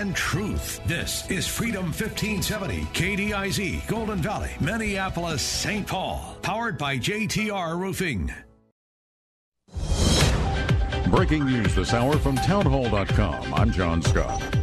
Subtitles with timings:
[0.00, 0.80] And truth.
[0.86, 5.86] This is Freedom 1570, KDIZ, Golden Valley, Minneapolis, St.
[5.86, 6.38] Paul.
[6.40, 8.32] Powered by JTR Roofing.
[11.10, 13.52] Breaking news this hour from townhall.com.
[13.52, 14.59] I'm John Scott.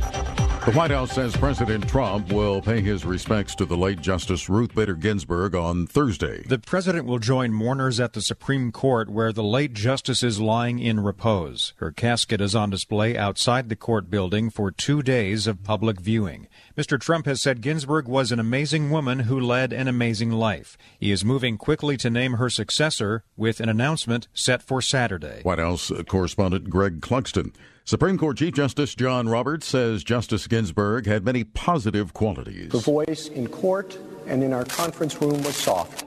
[0.67, 4.75] The White House says President Trump will pay his respects to the late Justice Ruth
[4.75, 6.43] Bader Ginsburg on Thursday.
[6.43, 10.79] The president will join mourners at the Supreme Court where the late justice is lying
[10.79, 11.71] in repose.
[11.77, 16.49] Her casket is on display outside the court building for two days of public viewing.
[16.77, 16.99] Mr.
[16.99, 20.77] Trump has said Ginsburg was an amazing woman who led an amazing life.
[20.99, 25.43] He is moving quickly to name her successor with an announcement set for Saturday.
[25.43, 27.53] White House correspondent Greg Clugston.
[27.87, 32.73] Supreme Court Chief Justice John Roberts says Justice Ginsburg had many positive qualities.
[32.73, 36.05] Her voice in court and in our conference room was soft,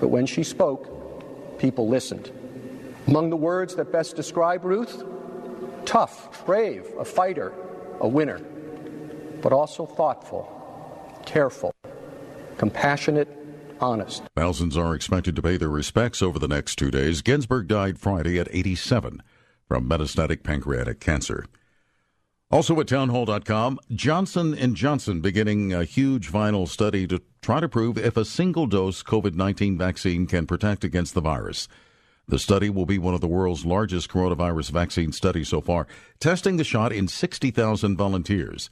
[0.00, 2.32] but when she spoke, people listened.
[3.08, 5.04] Among the words that best describe Ruth,
[5.84, 7.52] tough, brave, a fighter,
[8.00, 8.38] a winner,
[9.42, 10.48] but also thoughtful,
[11.26, 11.74] careful,
[12.56, 13.28] compassionate,
[13.82, 14.22] honest.
[14.34, 17.20] Thousands are expected to pay their respects over the next two days.
[17.20, 19.22] Ginsburg died Friday at 87
[19.72, 21.46] from metastatic pancreatic cancer.
[22.50, 27.96] Also at townhall.com, Johnson & Johnson beginning a huge final study to try to prove
[27.96, 31.68] if a single dose COVID-19 vaccine can protect against the virus.
[32.28, 35.86] The study will be one of the world's largest coronavirus vaccine studies so far,
[36.20, 38.68] testing the shot in 60,000 volunteers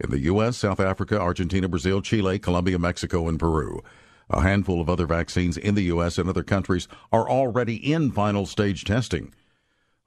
[0.00, 3.82] in the U.S., South Africa, Argentina, Brazil, Chile, Colombia, Mexico, and Peru.
[4.28, 6.18] A handful of other vaccines in the U.S.
[6.18, 9.32] and other countries are already in final stage testing.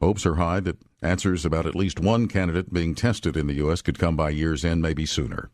[0.02, 3.82] Hopes are high that answers about at least one candidate being tested in the U.S.
[3.82, 5.50] could come by year's end, maybe sooner.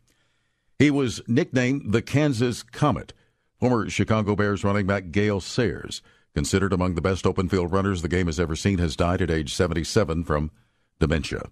[0.78, 3.12] He was nicknamed the Kansas Comet.
[3.60, 6.02] Former Chicago Bears running back Gale Sayers,
[6.34, 9.30] considered among the best open field runners the game has ever seen, has died at
[9.30, 10.50] age 77 from
[10.98, 11.50] dementia.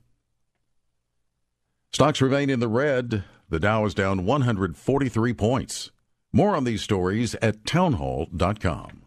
[1.93, 3.25] Stocks remain in the red.
[3.49, 5.91] The Dow is down 143 points.
[6.33, 9.03] More on these stories at townhall.com.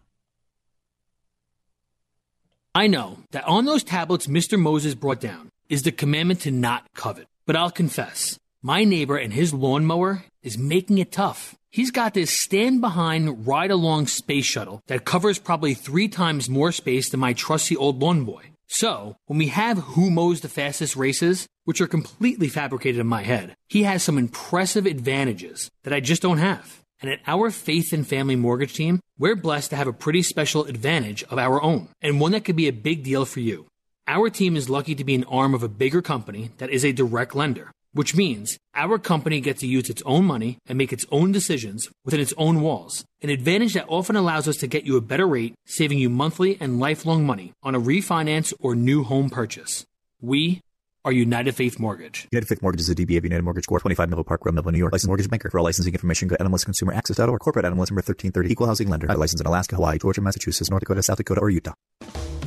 [2.76, 4.58] I know that on those tablets Mr.
[4.58, 7.28] Moses brought down is the commandment to not covet.
[7.46, 11.54] But I'll confess, my neighbor and his lawnmower is making it tough.
[11.70, 16.72] He's got this stand behind, ride along space shuttle that covers probably three times more
[16.72, 18.42] space than my trusty old lawn boy.
[18.66, 23.22] So, when we have who mows the fastest races, which are completely fabricated in my
[23.22, 26.83] head, he has some impressive advantages that I just don't have.
[27.04, 30.64] And at our Faith and Family Mortgage team, we're blessed to have a pretty special
[30.64, 33.66] advantage of our own, and one that could be a big deal for you.
[34.08, 36.92] Our team is lucky to be an arm of a bigger company that is a
[36.92, 41.04] direct lender, which means our company gets to use its own money and make its
[41.12, 44.96] own decisions within its own walls, an advantage that often allows us to get you
[44.96, 49.28] a better rate, saving you monthly and lifelong money on a refinance or new home
[49.28, 49.84] purchase.
[50.22, 50.62] We
[51.04, 52.26] are United Faith Mortgage.
[52.32, 53.82] United Faith Mortgage is a DBA of United Mortgage Corp.
[53.82, 54.92] 25 Melville Park Road, Melville, New York.
[54.92, 55.50] Licensed mortgage banker.
[55.50, 57.40] For all licensing information, go to NMLSConsumerAccess.org.
[57.40, 58.50] Corporate NMLS number 1330.
[58.50, 59.10] Equal housing lender.
[59.10, 61.74] I license in Alaska, Hawaii, Georgia, Massachusetts, North Dakota, South Dakota, or Utah.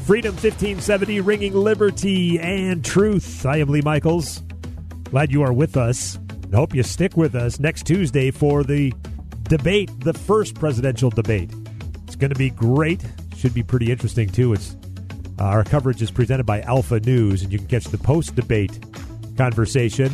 [0.05, 3.45] Freedom 1570, ringing liberty and truth.
[3.45, 4.41] I am Lee Michaels.
[5.11, 6.17] Glad you are with us.
[6.51, 8.93] I hope you stick with us next Tuesday for the
[9.43, 11.51] debate, the first presidential debate.
[12.05, 13.03] It's going to be great.
[13.35, 14.53] Should be pretty interesting, too.
[14.53, 14.75] It's
[15.39, 18.79] uh, our coverage is presented by Alpha News, and you can catch the post debate
[19.37, 20.11] conversation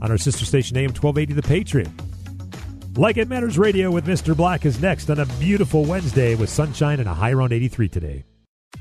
[0.00, 1.88] on our sister station, AM 1280 The Patriot.
[2.96, 4.36] Like It Matters Radio with Mr.
[4.36, 8.24] Black is next on a beautiful Wednesday with sunshine and a high around 83 today.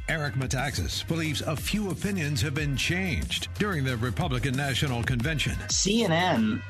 [0.08, 5.54] Eric Metaxas believes a few opinions have been changed during the Republican National Convention.
[5.70, 6.62] CNN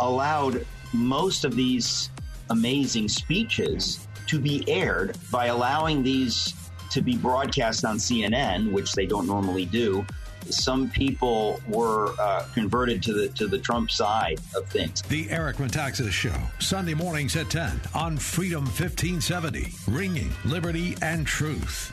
[0.00, 2.10] allowed most of these
[2.50, 6.54] amazing speeches to be aired by allowing these
[6.92, 10.06] to be broadcast on CNN, which they don't normally do.
[10.50, 15.02] Some people were uh, converted to the to the Trump side of things.
[15.02, 21.92] The Eric Metaxas Show, Sunday mornings at 10 on Freedom 1570, ringing liberty and truth.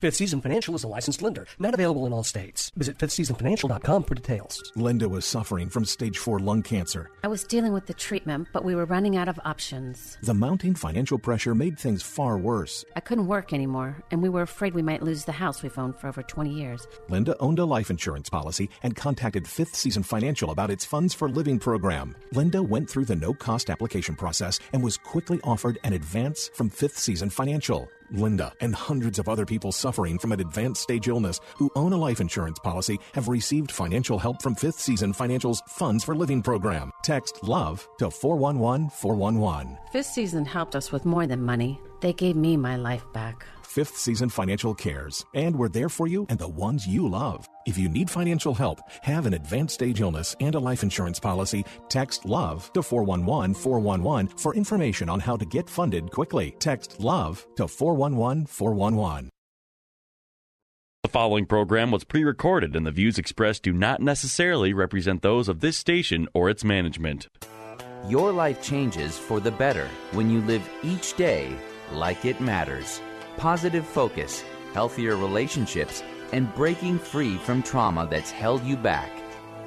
[0.00, 2.70] Fifth Season Financial is a licensed lender, not available in all states.
[2.76, 4.72] Visit fifthseasonfinancial.com for details.
[4.76, 7.10] Linda was suffering from stage 4 lung cancer.
[7.24, 10.16] I was dealing with the treatment, but we were running out of options.
[10.22, 12.84] The mounting financial pressure made things far worse.
[12.94, 15.96] I couldn't work anymore, and we were afraid we might lose the house we've owned
[15.96, 16.86] for over 20 years.
[17.08, 21.28] Linda owned a life insurance policy and contacted Fifth Season Financial about its Funds for
[21.28, 22.14] Living program.
[22.30, 26.70] Linda went through the no cost application process and was quickly offered an advance from
[26.70, 27.90] Fifth Season Financial.
[28.10, 31.96] Linda and hundreds of other people suffering from an advanced stage illness who own a
[31.96, 36.90] life insurance policy have received financial help from Fifth Season Financial's Funds for Living program.
[37.02, 39.78] Text LOVE to 411 411.
[39.92, 41.80] Fifth season helped us with more than money.
[42.00, 43.46] They gave me my life back.
[43.78, 47.48] Fifth Season Financial cares, and we're there for you and the ones you love.
[47.64, 51.64] If you need financial help, have an advanced stage illness, and a life insurance policy,
[51.88, 56.56] text LOVE to 411 411 for information on how to get funded quickly.
[56.58, 59.30] Text LOVE to 411 411.
[61.04, 65.48] The following program was pre recorded, and the views expressed do not necessarily represent those
[65.48, 67.28] of this station or its management.
[68.08, 71.56] Your life changes for the better when you live each day
[71.92, 73.00] like it matters.
[73.38, 74.42] Positive focus,
[74.74, 76.02] healthier relationships,
[76.32, 79.12] and breaking free from trauma that's held you back.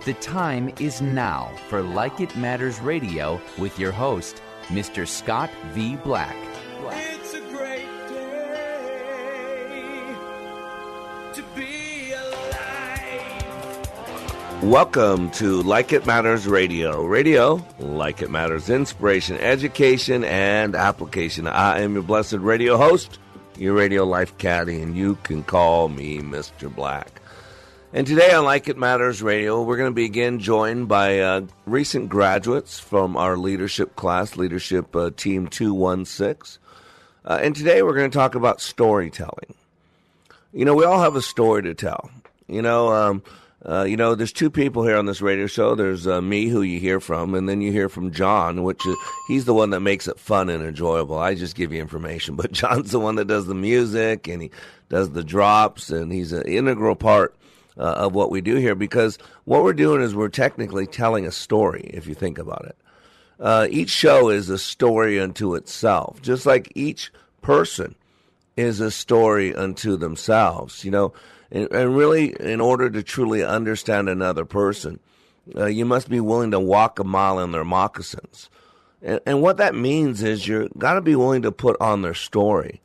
[0.03, 5.07] The time is now for Like It Matters Radio with your host, Mr.
[5.07, 5.95] Scott V.
[5.95, 6.35] Black.
[6.89, 10.15] It's a great day
[11.33, 13.43] to be alive.
[14.63, 17.05] Welcome to Like It Matters Radio.
[17.05, 21.47] Radio, like it matters, inspiration, education, and application.
[21.47, 23.17] I am your blessed radio host,
[23.57, 26.73] your radio life caddy, and you can call me Mr.
[26.73, 27.21] Black.
[27.93, 31.41] And today on Like It Matters Radio, we're going to be again joined by uh,
[31.65, 36.61] recent graduates from our leadership class, Leadership uh, Team 216.
[37.25, 39.55] Uh, and today we're going to talk about storytelling.
[40.53, 42.09] You know, we all have a story to tell.
[42.47, 43.23] You know, um,
[43.63, 45.75] uh, you know, there's two people here on this radio show.
[45.75, 48.95] There's uh, me, who you hear from, and then you hear from John, which is,
[49.27, 51.19] he's the one that makes it fun and enjoyable.
[51.19, 54.51] I just give you information, but John's the one that does the music and he
[54.89, 57.35] does the drops, and he's an integral part
[57.77, 61.31] uh, of what we do here because what we're doing is we're technically telling a
[61.31, 61.89] story.
[61.93, 62.77] If you think about it,
[63.39, 67.11] uh, each show is a story unto itself, just like each
[67.41, 67.95] person
[68.57, 70.83] is a story unto themselves.
[70.83, 71.13] You know
[71.51, 74.99] and, and really, in order to truly understand another person,
[75.55, 78.49] uh, you must be willing to walk a mile in their moccasins.
[79.01, 82.13] And, and what that means is you're got to be willing to put on their
[82.13, 82.81] story.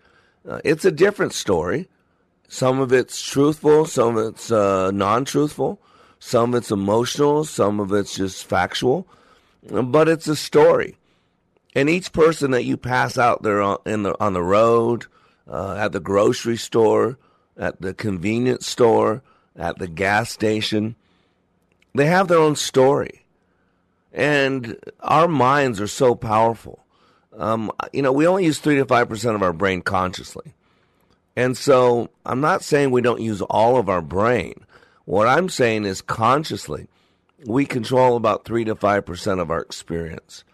[0.48, 1.88] Uh, it's a different story.
[2.48, 5.80] Some of it's truthful, some of it's uh, non-truthful,
[6.18, 9.06] some of it's emotional, some of it's just factual,
[9.68, 10.96] but it's a story.
[11.74, 15.06] And each person that you pass out there on, in the, on the road,
[15.50, 17.18] uh, at the grocery store,
[17.56, 19.22] at the convenience store,
[19.56, 20.96] at the gas station.
[21.94, 23.24] They have their own story.
[24.12, 26.84] And our minds are so powerful.
[27.36, 30.54] Um, you know, we only use 3 to 5% of our brain consciously.
[31.36, 34.54] And so I'm not saying we don't use all of our brain.
[35.04, 36.88] What I'm saying is consciously,
[37.44, 40.44] we control about 3 to 5% of our experience.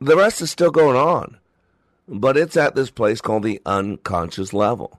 [0.00, 1.38] The rest is still going on,
[2.08, 4.98] but it's at this place called the unconscious level.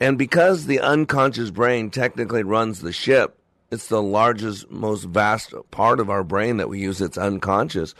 [0.00, 3.38] And because the unconscious brain technically runs the ship,
[3.70, 7.00] it's the largest, most vast part of our brain that we use.
[7.00, 7.94] It's unconscious.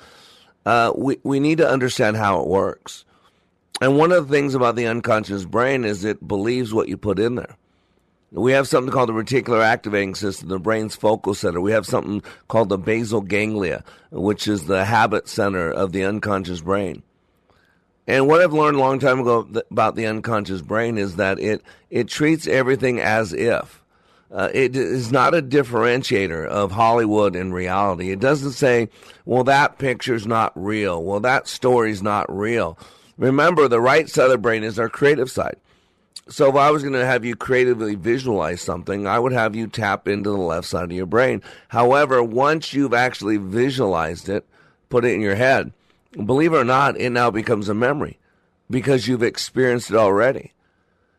[0.67, 3.05] Uh, we we need to understand how it works.
[3.81, 7.19] And one of the things about the unconscious brain is it believes what you put
[7.19, 7.57] in there.
[8.33, 11.61] We have something called the reticular activating system, the brain's focal center.
[11.61, 16.61] We have something called the basal ganglia, which is the habit center of the unconscious
[16.61, 17.03] brain.
[18.11, 21.63] And what I've learned a long time ago about the unconscious brain is that it
[21.91, 23.85] it treats everything as if.
[24.33, 28.11] Uh, it is not a differentiator of Hollywood and reality.
[28.11, 28.89] It doesn't say,
[29.25, 31.05] well, that picture's not real.
[31.05, 32.77] Well, that story's not real.
[33.17, 35.57] Remember, the right side of the brain is our creative side.
[36.29, 39.69] So if I was going to have you creatively visualize something, I would have you
[39.69, 41.43] tap into the left side of your brain.
[41.69, 44.45] However, once you've actually visualized it,
[44.89, 45.73] put it in your head,
[46.13, 48.19] believe it or not, it now becomes a memory
[48.69, 50.53] because you've experienced it already.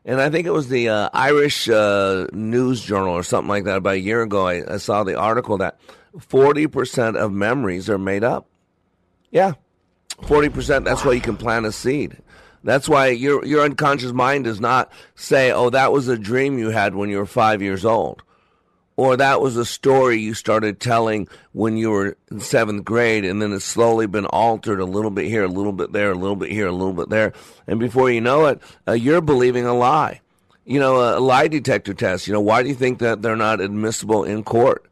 [0.04, 3.78] And I think it was the uh, Irish uh, News Journal or something like that
[3.78, 4.48] about a year ago.
[4.48, 5.80] I, I saw the article that
[6.18, 8.48] 40% of memories are made up.
[9.30, 9.54] Yeah,
[10.24, 10.86] 40%.
[10.86, 12.18] That's why you can plant a seed.
[12.64, 16.70] That's why your your unconscious mind does not say, "Oh, that was a dream you
[16.70, 18.22] had when you were 5 years old."
[19.02, 23.42] Or that was a story you started telling when you were in seventh grade, and
[23.42, 26.36] then it's slowly been altered a little bit here, a little bit there, a little
[26.36, 27.34] bit here, a little bit there,
[27.66, 30.22] and before you know it, uh, you're believing a lie.
[30.66, 32.28] You know, a lie detector test.
[32.28, 34.86] You know, why do you think that they're not admissible in court?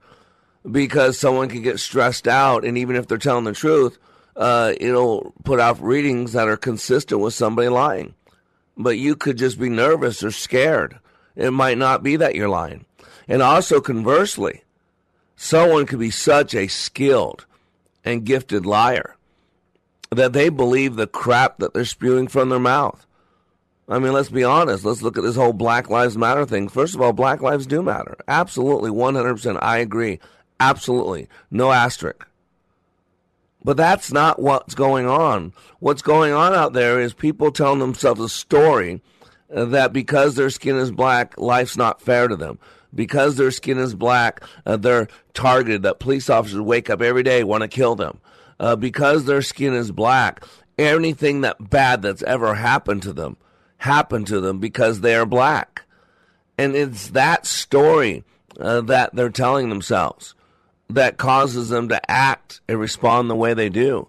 [0.70, 4.00] Because someone can get stressed out, and even if they're telling the truth,
[4.36, 8.16] uh, it'll put out readings that are consistent with somebody lying.
[8.76, 10.98] But you could just be nervous or scared.
[11.36, 12.86] It might not be that you're lying.
[13.30, 14.64] And also, conversely,
[15.36, 17.46] someone could be such a skilled
[18.04, 19.16] and gifted liar
[20.10, 23.06] that they believe the crap that they're spewing from their mouth.
[23.88, 24.84] I mean, let's be honest.
[24.84, 26.70] Let's look at this whole Black Lives Matter thing.
[26.70, 28.18] First of all, Black lives do matter.
[28.28, 29.60] Absolutely, 100%.
[29.62, 30.20] I agree.
[30.60, 31.28] Absolutely.
[31.50, 32.28] No asterisk.
[33.64, 35.54] But that's not what's going on.
[35.80, 39.02] What's going on out there is people telling themselves a story
[39.50, 42.60] that because their skin is black, life's not fair to them.
[42.94, 47.44] Because their skin is black, uh, they're targeted, that police officers wake up every day,
[47.44, 48.20] want to kill them.
[48.60, 50.44] Uh, because their skin is black,
[50.78, 53.38] anything that bad that's ever happened to them
[53.80, 55.84] happened to them because they are black.
[56.58, 58.24] And it's that story
[58.60, 60.36] uh, that they're telling themselves
[60.90, 64.08] that causes them to act and respond the way they do.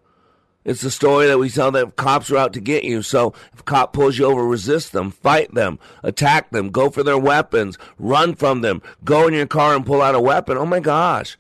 [0.65, 3.03] It's the story that we tell that cops are out to get you.
[3.03, 7.03] So if a cop pulls you over, resist them, fight them, attack them, go for
[7.03, 10.59] their weapons, run from them, go in your car and pull out a weapon.
[10.59, 11.39] Oh my gosh.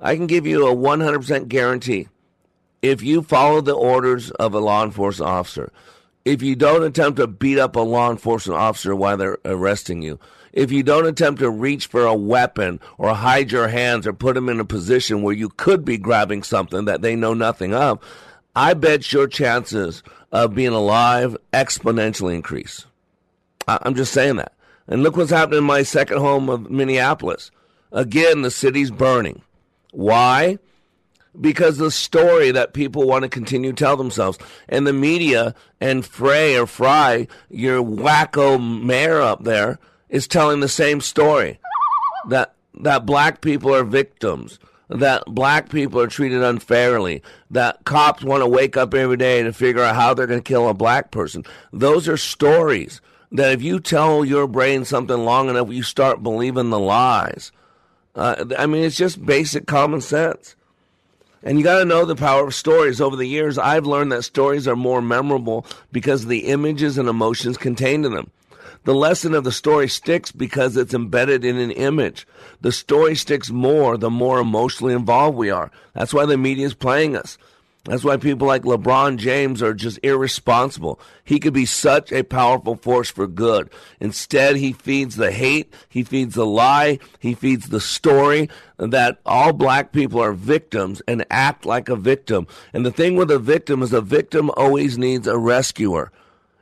[0.00, 2.08] I can give you a 100% guarantee.
[2.82, 5.72] If you follow the orders of a law enforcement officer,
[6.24, 10.18] if you don't attempt to beat up a law enforcement officer while they're arresting you,
[10.52, 14.34] if you don't attempt to reach for a weapon or hide your hands or put
[14.34, 18.00] them in a position where you could be grabbing something that they know nothing of,
[18.56, 22.86] I bet your chances of being alive exponentially increase.
[23.68, 24.54] I'm just saying that.
[24.88, 27.50] And look what's happening in my second home of Minneapolis.
[27.92, 29.42] Again, the city's burning.
[29.92, 30.58] Why?
[31.38, 34.38] Because the story that people want to continue to tell themselves.
[34.70, 40.68] And the media and Frey or Fry, your wacko mayor up there, is telling the
[40.68, 41.58] same story.
[42.28, 48.42] That that black people are victims that black people are treated unfairly, that cops want
[48.42, 51.10] to wake up every day to figure out how they're going to kill a black
[51.10, 51.44] person.
[51.72, 53.00] Those are stories
[53.32, 57.52] that if you tell your brain something long enough, you start believing the lies.
[58.14, 60.54] Uh, I mean, it's just basic common sense.
[61.42, 63.00] And you got to know the power of stories.
[63.00, 67.08] Over the years, I've learned that stories are more memorable because of the images and
[67.08, 68.30] emotions contained in them.
[68.86, 72.24] The lesson of the story sticks because it's embedded in an image.
[72.60, 75.72] The story sticks more the more emotionally involved we are.
[75.92, 77.36] That's why the media is playing us.
[77.82, 81.00] That's why people like LeBron James are just irresponsible.
[81.24, 83.70] He could be such a powerful force for good.
[83.98, 89.52] Instead, he feeds the hate, he feeds the lie, he feeds the story that all
[89.52, 92.46] black people are victims and act like a victim.
[92.72, 96.12] And the thing with a victim is a victim always needs a rescuer.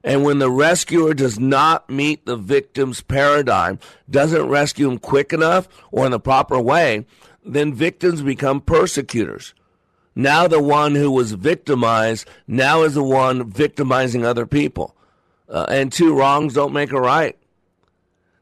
[0.05, 5.67] And when the rescuer does not meet the victim's paradigm, doesn't rescue him quick enough
[5.91, 7.07] or in the proper way,
[7.43, 9.55] then victims become persecutors.
[10.15, 14.95] Now the one who was victimized now is the one victimizing other people.
[15.49, 17.37] Uh, and two wrongs don't make a right.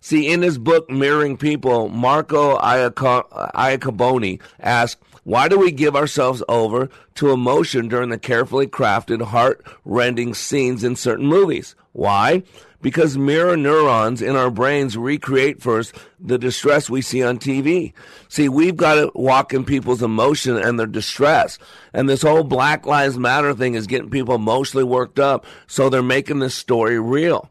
[0.01, 6.89] See, in his book, Mirroring People, Marco Iacoboni asked, why do we give ourselves over
[7.15, 11.77] to emotion during the carefully crafted, heart rending scenes in certain movies?
[11.93, 12.43] Why?
[12.81, 17.93] Because mirror neurons in our brains recreate first the distress we see on TV.
[18.29, 21.61] See, we've got to walk in people's emotion and their distress.
[21.93, 26.03] And this whole Black Lives Matter thing is getting people emotionally worked up, so they're
[26.03, 27.49] making this story real.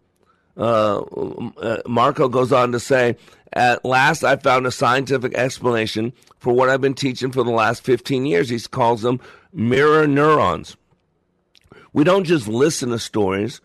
[0.57, 3.15] Uh, uh Marco goes on to say,
[3.53, 7.83] at last, I found a scientific explanation for what I've been teaching for the last
[7.83, 8.49] 15 years.
[8.49, 9.19] He calls them
[9.53, 10.77] mirror neurons.
[11.93, 13.59] We don't just listen to stories.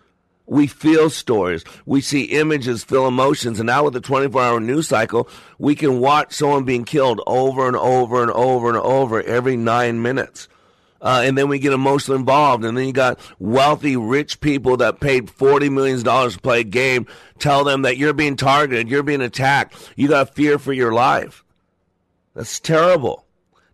[0.46, 1.64] We feel stories.
[1.86, 3.60] We see images, feel emotions.
[3.60, 5.28] And now with the 24 hour news cycle,
[5.58, 10.02] we can watch someone being killed over and over and over and over every nine
[10.02, 10.48] minutes.
[11.00, 12.64] Uh, and then we get emotionally involved.
[12.64, 17.06] And then you got wealthy, rich people that paid $40 million to play a game,
[17.38, 21.44] tell them that you're being targeted, you're being attacked, you got fear for your life.
[22.34, 23.24] That's terrible.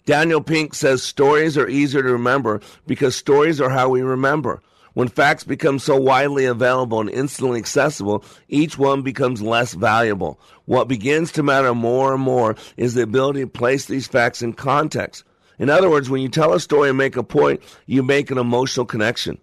[0.05, 4.61] Daniel Pink says stories are easier to remember because stories are how we remember.
[4.95, 10.39] When facts become so widely available and instantly accessible, each one becomes less valuable.
[10.67, 14.53] What begins to matter more and more is the ability to place these facts in
[14.53, 15.25] context.
[15.63, 18.39] In other words, when you tell a story and make a point, you make an
[18.39, 19.39] emotional connection.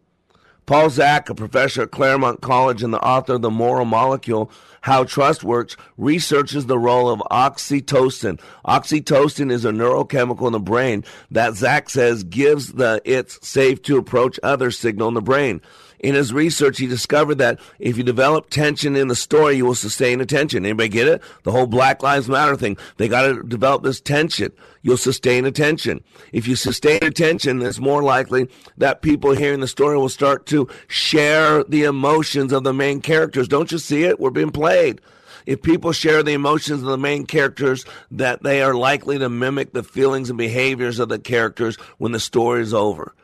[0.66, 5.06] Paul Zak, a professor at Claremont College and the author of The Moral Molecule, How
[5.06, 8.38] Trust Works, researches the role of oxytocin.
[8.66, 13.98] Oxytocin is a neurochemical in the brain that Zak says gives the it's safe to
[13.98, 15.62] approach others signal in the brain.
[16.00, 19.76] In his research, he discovered that if you develop tension in the story, you will
[19.76, 20.66] sustain attention.
[20.66, 21.22] Anybody get it?
[21.44, 22.78] The whole Black Lives Matter thing.
[22.98, 24.52] They got to develop this tension.
[24.82, 26.04] You'll sustain attention.
[26.32, 30.70] If you sustain attention, it's more likely that people hearing the story will start to
[30.88, 33.48] share the emotions of the main characters.
[33.48, 34.20] Don't you see it?
[34.20, 35.02] We're being played
[35.46, 39.74] if people share the emotions of the main characters, that they are likely to mimic
[39.74, 43.16] the feelings and behaviors of the characters when the story is over.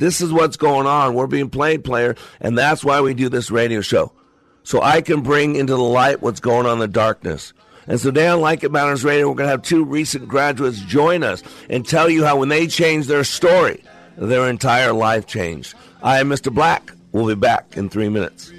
[0.00, 1.12] This is what's going on.
[1.12, 4.12] We're being played, player, and that's why we do this radio show.
[4.62, 7.52] So I can bring into the light what's going on in the darkness.
[7.86, 10.80] And so today on Like It Matters Radio, we're going to have two recent graduates
[10.80, 13.84] join us and tell you how when they changed their story,
[14.16, 15.74] their entire life changed.
[16.02, 16.52] I am Mr.
[16.52, 16.92] Black.
[17.12, 18.50] We'll be back in three minutes.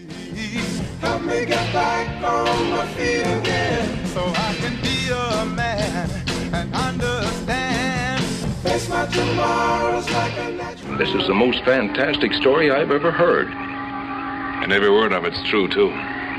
[8.64, 10.81] Face my tomorrows like a natural.
[11.02, 13.48] This is the most fantastic story I've ever heard.
[13.48, 15.90] And every word of it's true, too.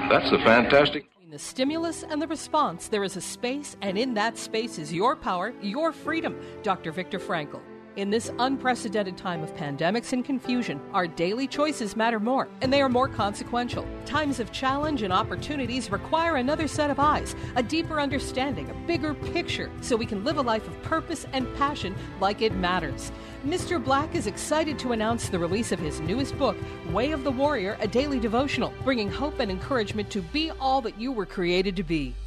[0.09, 1.11] That's the fantastic.
[1.11, 4.93] Between the stimulus and the response, there is a space, and in that space is
[4.93, 6.41] your power, your freedom.
[6.63, 6.93] Dr.
[6.93, 7.61] Viktor Frankl.
[7.97, 12.81] In this unprecedented time of pandemics and confusion, our daily choices matter more, and they
[12.81, 13.87] are more consequential.
[14.07, 19.13] Times of challenge and opportunities require another set of eyes, a deeper understanding, a bigger
[19.13, 23.13] picture, so we can live a life of purpose and passion like it matters.
[23.45, 23.83] Mr.
[23.83, 26.57] Black is excited to announce the release of his newest book,
[26.93, 31.01] Way of the Warrior, a daily devotional, bringing hope and encouragement to be all that
[31.01, 32.15] you were created to be.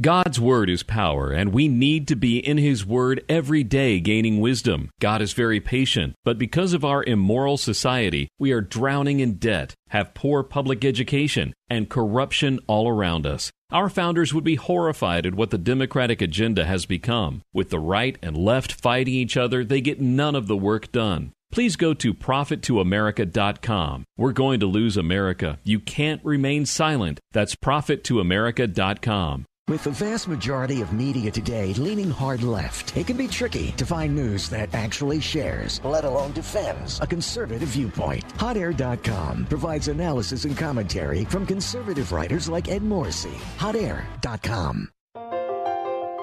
[0.00, 4.40] God's Word is power, and we need to be in His Word every day gaining
[4.40, 4.90] wisdom.
[5.00, 9.74] God is very patient, but because of our immoral society, we are drowning in debt,
[9.90, 13.52] have poor public education, and corruption all around us.
[13.70, 17.42] Our founders would be horrified at what the Democratic agenda has become.
[17.52, 21.32] With the right and left fighting each other, they get none of the work done.
[21.52, 24.04] Please go to profittoamerica.com.
[24.16, 25.58] We're going to lose America.
[25.64, 27.20] You can't remain silent.
[27.32, 29.44] That's profittoamerica.com.
[29.68, 33.86] With the vast majority of media today leaning hard left, it can be tricky to
[33.86, 38.26] find news that actually shares, let alone defends, a conservative viewpoint.
[38.38, 43.38] HotAir.com provides analysis and commentary from conservative writers like Ed Morrissey.
[43.58, 44.90] HotAir.com.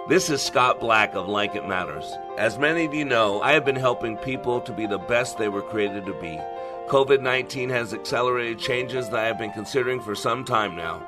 [0.09, 2.17] This is Scott Black of Like It Matters.
[2.37, 5.47] As many of you know, I have been helping people to be the best they
[5.47, 6.37] were created to be.
[6.89, 11.07] COVID 19 has accelerated changes that I have been considering for some time now.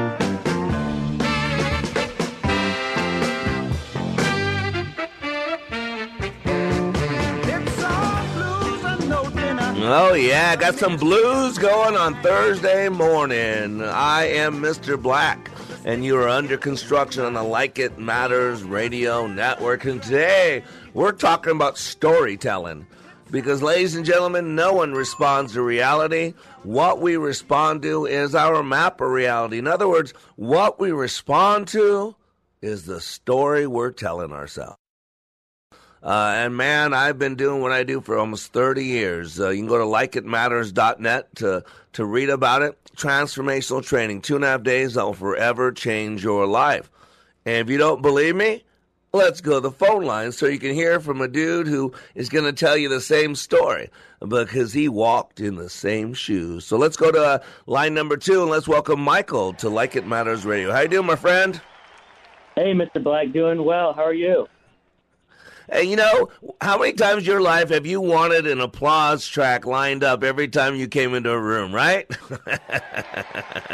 [9.83, 13.81] Oh, yeah, got some blues going on Thursday morning.
[13.81, 15.01] I am Mr.
[15.01, 15.49] Black,
[15.83, 19.85] and you are under construction on the Like It Matters radio network.
[19.85, 20.63] And today,
[20.93, 22.85] we're talking about storytelling.
[23.31, 26.35] Because, ladies and gentlemen, no one responds to reality.
[26.61, 29.57] What we respond to is our map of reality.
[29.57, 32.15] In other words, what we respond to
[32.61, 34.80] is the story we're telling ourselves.
[36.03, 39.39] Uh, and man, I've been doing what I do for almost 30 years.
[39.39, 42.77] Uh, you can go to likeitmatters.net to, to read about it.
[42.95, 46.89] Transformational training, two and a half days that will forever change your life.
[47.45, 48.63] And if you don't believe me,
[49.13, 52.29] let's go to the phone line so you can hear from a dude who is
[52.29, 53.89] going to tell you the same story
[54.27, 56.65] because he walked in the same shoes.
[56.65, 60.07] So let's go to uh, line number two and let's welcome Michael to Like It
[60.07, 60.71] Matters Radio.
[60.71, 61.61] How you doing, my friend?
[62.55, 63.03] Hey, Mr.
[63.03, 63.93] Black, doing well.
[63.93, 64.47] How are you?
[65.71, 66.29] Hey, you know,
[66.59, 70.49] how many times in your life have you wanted an applause track lined up every
[70.49, 72.09] time you came into a room, right?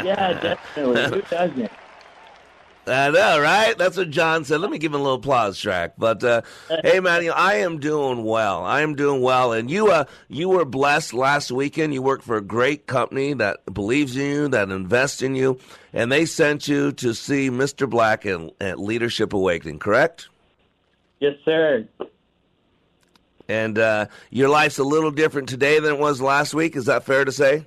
[0.04, 1.04] yeah, definitely.
[1.04, 1.72] Who doesn't?
[2.86, 3.76] I know, right?
[3.76, 4.60] That's what John said.
[4.60, 5.94] Let me give him a little applause track.
[5.98, 6.42] But uh,
[6.84, 8.64] hey, man, you know, I am doing well.
[8.64, 9.52] I am doing well.
[9.52, 11.92] And you, uh, you were blessed last weekend.
[11.92, 15.58] You worked for a great company that believes in you, that invests in you,
[15.92, 17.90] and they sent you to see Mr.
[17.90, 19.80] Black at, at Leadership Awakening.
[19.80, 20.28] Correct?
[21.20, 21.88] Yes, sir.
[23.48, 26.76] And uh, your life's a little different today than it was last week.
[26.76, 27.64] Is that fair to say?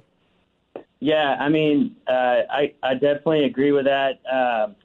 [0.99, 4.19] Yeah, I mean, uh, I I definitely agree with that.
[4.31, 4.75] Um,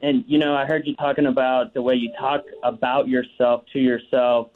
[0.00, 3.80] and you know, I heard you talking about the way you talk about yourself to
[3.80, 4.50] yourself,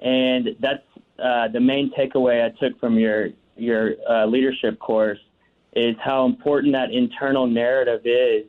[0.00, 0.84] and that's
[1.18, 5.18] uh, the main takeaway I took from your your uh, leadership course
[5.74, 8.44] is how important that internal narrative is,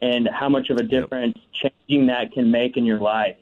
[0.00, 1.72] and how much of a difference yep.
[1.88, 3.36] changing that can make in your life.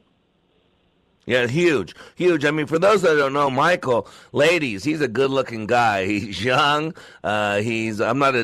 [1.27, 2.45] Yeah, huge, huge.
[2.45, 6.05] I mean, for those that don't know, Michael, ladies, he's a good-looking guy.
[6.11, 6.95] He's young.
[7.23, 8.43] Uh, he's I'm not a,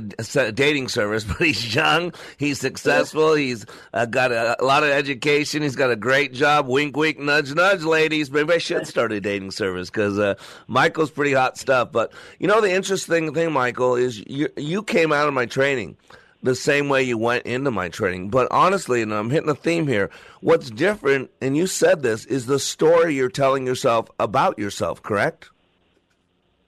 [0.52, 2.14] dating service, but he's young.
[2.38, 3.34] He's successful.
[3.34, 5.64] He's uh, got a, a, lot of education.
[5.64, 6.68] He's got a great job.
[6.68, 8.30] Wink, wink, nudge, nudge, ladies.
[8.30, 10.36] Maybe I should start a dating service because uh,
[10.68, 11.92] Michael's pretty hot stuff.
[11.92, 15.98] But you know, the interesting thing, Michael, is you you came out of my training
[16.44, 18.30] the same way you went into my training.
[18.30, 20.10] But honestly, and I'm hitting a theme here,
[20.42, 25.50] what's different, and you said this, is the story you're telling yourself about yourself, correct?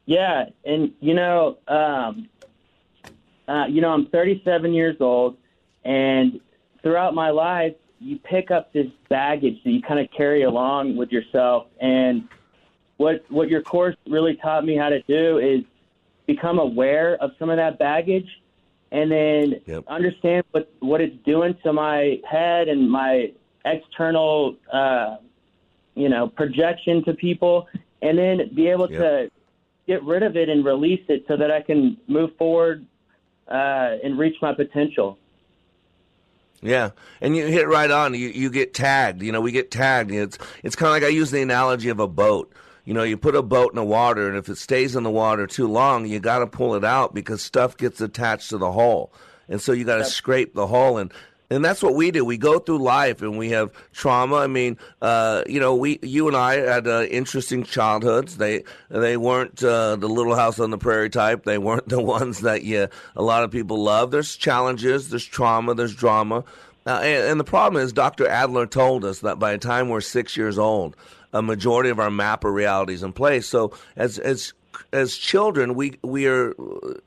[0.05, 2.29] Yeah, and you know, um,
[3.47, 5.37] uh, you know, I'm 37 years old,
[5.85, 6.39] and
[6.81, 11.11] throughout my life, you pick up this baggage that you kind of carry along with
[11.11, 11.67] yourself.
[11.79, 12.27] And
[12.97, 15.63] what what your course really taught me how to do is
[16.25, 18.27] become aware of some of that baggage
[18.91, 19.83] and then yep.
[19.87, 23.31] understand what what it's doing to my head and my
[23.65, 25.17] external, uh,
[25.95, 27.67] you know, projection to people,
[28.01, 28.99] and then be able yep.
[28.99, 29.31] to
[29.87, 32.85] get rid of it and release it so that I can move forward
[33.47, 35.17] uh, and reach my potential.
[36.61, 38.13] Yeah, and you hit right on.
[38.13, 39.21] You you get tagged.
[39.21, 40.11] You know, we get tagged.
[40.11, 42.51] It's it's kind of like I use the analogy of a boat
[42.85, 45.11] you know, you put a boat in the water, and if it stays in the
[45.11, 48.71] water too long, you got to pull it out because stuff gets attached to the
[48.71, 49.11] hull,
[49.47, 50.11] and so you got to yep.
[50.11, 51.13] scrape the hull and.
[51.51, 52.23] And that's what we do.
[52.23, 54.35] We go through life and we have trauma.
[54.35, 58.37] I mean, uh, you know, we, you and I had uh, interesting childhoods.
[58.37, 61.45] They, they weren't uh, the Little House on the Prairie type.
[61.45, 64.11] They weren't the ones that you, a lot of people love.
[64.11, 65.09] There's challenges.
[65.09, 65.73] There's trauma.
[65.73, 66.43] There's drama.
[66.85, 68.27] Uh, and, and the problem is, Dr.
[68.27, 70.95] Adler told us that by the time we're six years old,
[71.33, 73.47] a majority of our map of realities in place.
[73.47, 74.53] So as as
[74.91, 76.53] as children, we we are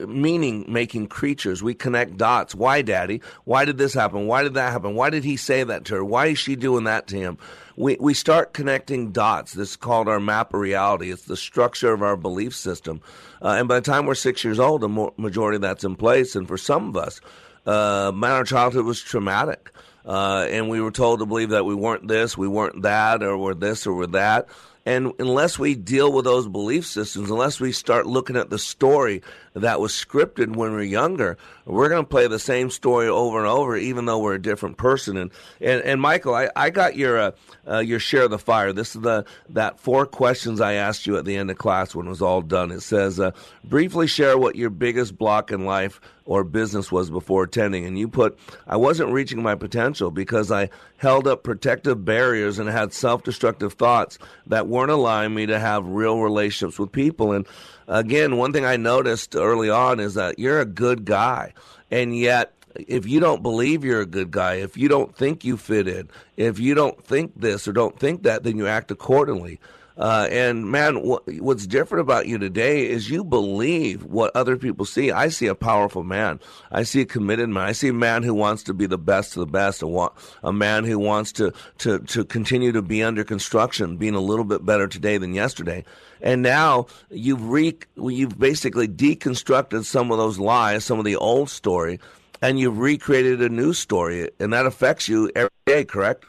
[0.01, 1.63] meaning making creatures.
[1.63, 2.55] We connect dots.
[2.55, 3.21] Why, Daddy?
[3.45, 4.27] Why did this happen?
[4.27, 4.95] Why did that happen?
[4.95, 6.05] Why did he say that to her?
[6.05, 7.39] Why is she doing that to him?
[7.77, 9.53] We we start connecting dots.
[9.53, 11.11] This is called our map of reality.
[11.11, 13.01] It's the structure of our belief system.
[13.41, 16.37] Uh, and by the time we're six years old, the majority of that's in place.
[16.37, 17.21] And for some of us,
[17.67, 19.73] uh, my childhood was traumatic
[20.05, 23.37] uh, and we were told to believe that we weren't this, we weren't that, or
[23.39, 24.49] we're this or we're that.
[24.85, 29.23] And unless we deal with those belief systems, unless we start looking at the story
[29.55, 33.39] that was scripted when we are younger, we're going to play the same story over
[33.39, 35.17] and over, even though we're a different person.
[35.17, 37.31] And and, and Michael, I, I got your uh,
[37.69, 38.73] uh, your share of the fire.
[38.73, 42.07] This is the that four questions I asked you at the end of class when
[42.07, 42.71] it was all done.
[42.71, 43.33] It says, uh,
[43.65, 47.85] briefly share what your biggest block in life or business was before attending.
[47.85, 52.69] And you put, I wasn't reaching my potential because I held up protective barriers and
[52.69, 57.33] had self destructive thoughts that weren't allowing me to have real relationships with people.
[57.33, 57.47] And
[57.89, 61.53] again, one thing I noticed early on is that you're a good guy.
[61.91, 65.57] And yet, if you don't believe you're a good guy, if you don't think you
[65.57, 69.61] fit in, if you don't think this or don't think that, then you act accordingly.
[69.97, 74.85] Uh, and man, what, what's different about you today is you believe what other people
[74.85, 75.11] see.
[75.11, 76.41] I see a powerful man.
[76.71, 77.65] I see a committed man.
[77.65, 79.83] I see a man who wants to be the best of the best.
[79.83, 84.15] A, want, a man who wants to, to, to continue to be under construction, being
[84.15, 85.85] a little bit better today than yesterday.
[86.21, 91.51] And now you've re, you've basically deconstructed some of those lies, some of the old
[91.51, 92.01] story,
[92.41, 95.85] and you've recreated a new story, and that affects you every day.
[95.85, 96.25] Correct?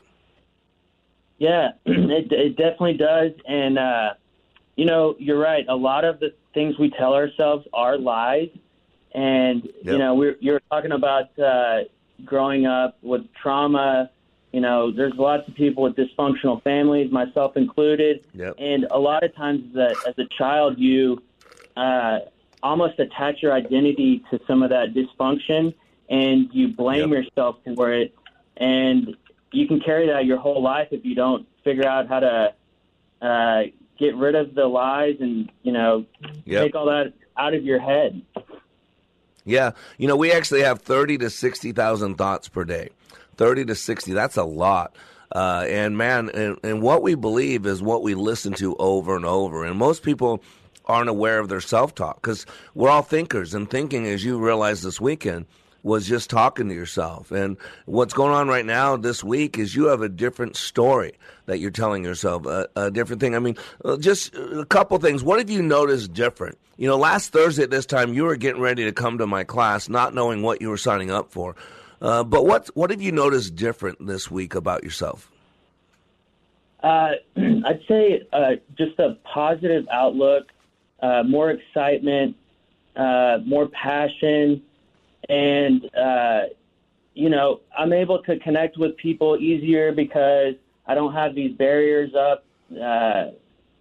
[1.43, 3.33] Yeah, it, it definitely does.
[3.45, 4.13] And, uh,
[4.77, 5.65] you know, you're right.
[5.67, 8.47] A lot of the things we tell ourselves are lies.
[9.13, 9.73] And, yep.
[9.83, 11.79] you know, we're, you're talking about uh,
[12.23, 14.09] growing up with trauma
[14.53, 18.25] You know, there's lots of people with dysfunctional families, myself included.
[18.33, 18.55] Yep.
[18.59, 21.21] And a lot of times, as a, as a child, you
[21.75, 22.19] uh,
[22.61, 25.73] almost attach your identity to some of that dysfunction,
[26.07, 28.15] and you blame yourself for it.
[28.55, 29.17] And
[29.53, 32.53] you can carry that your whole life if you don't figure out how to
[33.21, 33.61] uh,
[33.97, 36.05] get rid of the lies and you know
[36.45, 36.63] Yep.
[36.65, 38.21] take all that out of your head.
[39.45, 42.89] Yeah, you know, we actually have thirty to sixty thousand thoughts per day.
[43.35, 44.95] Thirty to sixty, that's a lot.
[45.35, 49.25] Uh, and man, and, and what we believe is what we listen to over and
[49.25, 49.65] over.
[49.65, 50.43] And most people
[50.85, 53.53] aren't aware of their self-talk because we're all thinkers.
[53.55, 55.47] And thinking, as you realized this weekend,
[55.83, 57.31] was just talking to yourself.
[57.31, 61.13] And what's going on right now this week is you have a different story
[61.45, 63.35] that you're telling yourself, a, a different thing.
[63.35, 65.23] I mean, uh, just a couple things.
[65.23, 66.57] What have you noticed different?
[66.77, 69.43] You know, last Thursday at this time, you were getting ready to come to my
[69.43, 71.55] class, not knowing what you were signing up for.
[72.01, 75.31] Uh, but what what have you noticed different this week about yourself?
[76.81, 80.47] Uh, I'd say uh, just a positive outlook,
[81.01, 82.35] uh, more excitement,
[82.95, 84.61] uh, more passion,
[85.29, 86.41] and uh,
[87.13, 90.55] you know I'm able to connect with people easier because
[90.85, 92.45] I don't have these barriers up,
[92.81, 93.31] uh,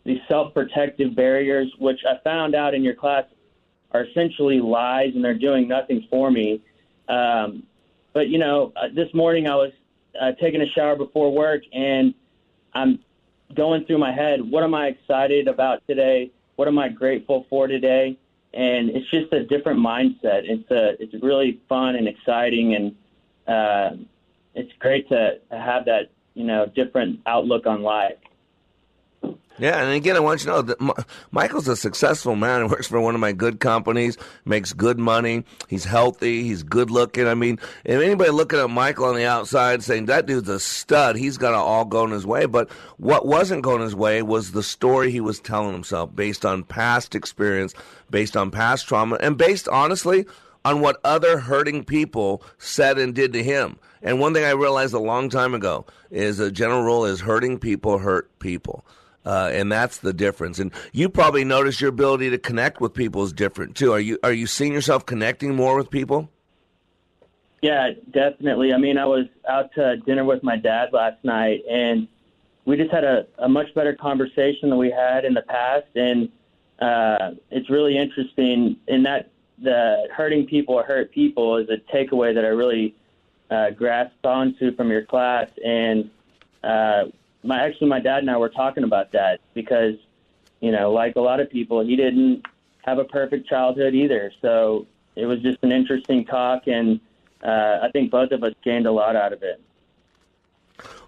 [0.04, 3.24] these self-protective barriers, which I found out in your class
[3.92, 6.62] are essentially lies and they're doing nothing for me.
[7.08, 7.64] Um,
[8.12, 9.72] but you know, uh, this morning I was
[10.20, 12.14] uh, taking a shower before work and
[12.74, 13.00] I'm
[13.54, 16.30] going through my head, what am I excited about today?
[16.56, 18.18] What am I grateful for today?
[18.54, 20.42] And it's just a different mindset.
[20.44, 22.96] It's a, it's really fun and exciting, and
[23.48, 23.96] uh,
[24.54, 28.18] it's great to, to have that, you know, different outlook on life.
[29.58, 32.62] Yeah, and again, I want you to know that Mi- Michael's a successful man.
[32.62, 35.44] He works for one of my good companies, makes good money.
[35.68, 36.42] He's healthy.
[36.42, 37.26] He's good looking.
[37.26, 41.16] I mean, if anybody looking at Michael on the outside saying that dude's a stud,
[41.16, 42.46] he's got it all going his way.
[42.46, 46.64] But what wasn't going his way was the story he was telling himself based on
[46.64, 47.74] past experience,
[48.10, 50.24] based on past trauma, and based, honestly,
[50.64, 53.78] on what other hurting people said and did to him.
[54.02, 57.58] And one thing I realized a long time ago is a general rule is hurting
[57.58, 58.84] people hurt people.
[59.24, 60.58] Uh, and that's the difference.
[60.58, 63.92] And you probably notice your ability to connect with people is different too.
[63.92, 66.28] Are you are you seeing yourself connecting more with people?
[67.62, 68.72] Yeah, definitely.
[68.72, 72.08] I mean, I was out to dinner with my dad last night, and
[72.64, 75.86] we just had a, a much better conversation than we had in the past.
[75.94, 76.28] And
[76.80, 79.30] uh, it's really interesting in that
[79.62, 82.96] the hurting people hurt people is a takeaway that I really
[83.48, 85.48] uh, grasped onto from your class.
[85.64, 86.10] And
[86.64, 87.04] uh,
[87.42, 89.94] my actually, my dad and I were talking about that because,
[90.60, 92.44] you know, like a lot of people, he didn't
[92.82, 94.32] have a perfect childhood either.
[94.40, 97.00] So it was just an interesting talk, and
[97.42, 99.60] uh, I think both of us gained a lot out of it.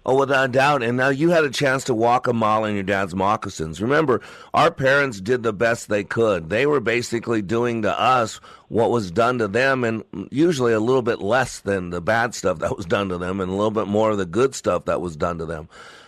[0.05, 0.83] Oh, without a doubt.
[0.83, 3.81] And now you had a chance to walk a mile in your dad's moccasins.
[3.81, 4.21] Remember,
[4.53, 6.49] our parents did the best they could.
[6.49, 11.01] They were basically doing to us what was done to them, and usually a little
[11.01, 13.87] bit less than the bad stuff that was done to them, and a little bit
[13.87, 15.67] more of the good stuff that was done to them.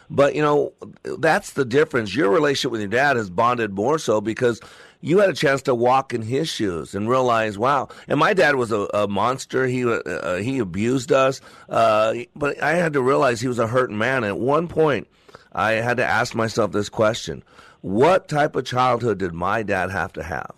[0.09, 2.15] But, you know, that's the difference.
[2.15, 4.61] Your relationship with your dad has bonded more so because
[5.01, 7.89] you had a chance to walk in his shoes and realize, wow.
[8.07, 9.67] And my dad was a, a monster.
[9.67, 13.97] He uh, he abused us, uh, but I had to realize he was a hurting
[13.97, 14.23] man.
[14.23, 15.07] At one point,
[15.53, 17.43] I had to ask myself this question:
[17.81, 20.51] What type of childhood did my dad have to have?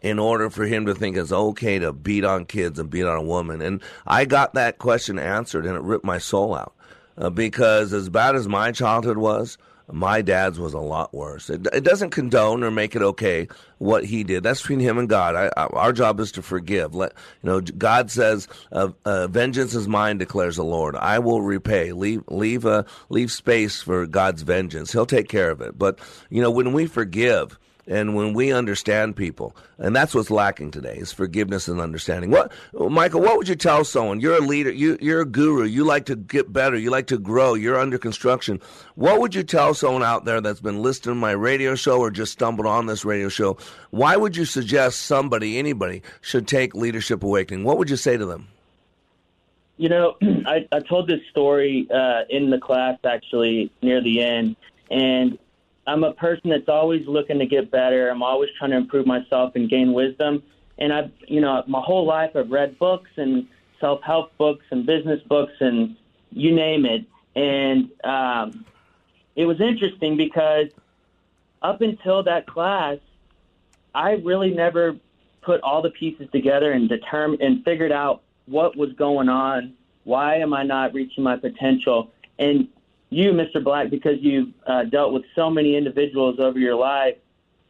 [0.00, 3.16] in order for him to think it's okay to beat on kids and beat on
[3.16, 3.60] a woman.
[3.60, 6.72] And I got that question answered, and it ripped my soul out.
[7.18, 9.58] Uh, because as bad as my childhood was,
[9.90, 11.48] my dad's was a lot worse.
[11.48, 14.42] It, it doesn't condone or make it okay what he did.
[14.42, 15.34] That's between him and God.
[15.34, 16.94] I, I, our job is to forgive.
[16.94, 17.60] Let you know.
[17.60, 20.94] God says, uh, uh, "Vengeance is mine," declares the Lord.
[20.96, 21.92] I will repay.
[21.92, 24.92] Leave leave uh, leave space for God's vengeance.
[24.92, 25.78] He'll take care of it.
[25.78, 30.70] But you know, when we forgive and when we understand people, and that's what's lacking
[30.70, 32.30] today is forgiveness and understanding.
[32.30, 33.22] What, Michael?
[33.22, 34.20] What would you tell someone?
[34.20, 34.70] You're a leader.
[34.70, 35.64] You, you're a guru.
[35.64, 36.76] You like to get better.
[36.76, 37.54] You like to grow.
[37.54, 38.60] You're under construction.
[38.94, 42.10] What would you tell someone out there that's been listening to my radio show or
[42.10, 43.56] just stumbled on this radio show?
[43.90, 47.64] Why would you suggest somebody, anybody, should take Leadership Awakening?
[47.64, 48.48] What would you say to them?
[49.78, 54.56] You know, I, I told this story uh, in the class actually near the end,
[54.90, 55.38] and
[55.88, 58.10] I'm a person that's always looking to get better.
[58.10, 60.42] I'm always trying to improve myself and gain wisdom.
[60.78, 63.46] And I've, you know, my whole life I've read books and
[63.80, 65.96] self help books and business books and
[66.30, 67.06] you name it.
[67.34, 68.66] And um,
[69.34, 70.66] it was interesting because
[71.62, 72.98] up until that class,
[73.94, 74.96] I really never
[75.42, 79.74] put all the pieces together and determined and figured out what was going on.
[80.04, 82.10] Why am I not reaching my potential?
[82.38, 82.68] and
[83.10, 83.62] you, Mr.
[83.62, 87.16] Black, because you've uh, dealt with so many individuals over your life,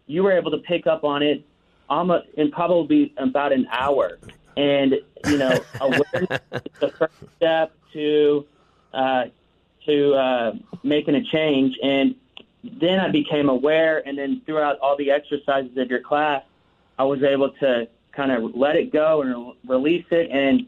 [0.07, 1.45] you were able to pick up on it
[1.89, 4.19] almost in probably about an hour.
[4.57, 4.95] And
[5.27, 8.47] you know, awareness is the first step to
[8.93, 9.25] uh,
[9.87, 11.77] to uh, making a change.
[11.83, 12.15] And
[12.81, 16.43] then I became aware, and then throughout all the exercises of your class,
[16.99, 20.67] I was able to kind of let it go and release it, and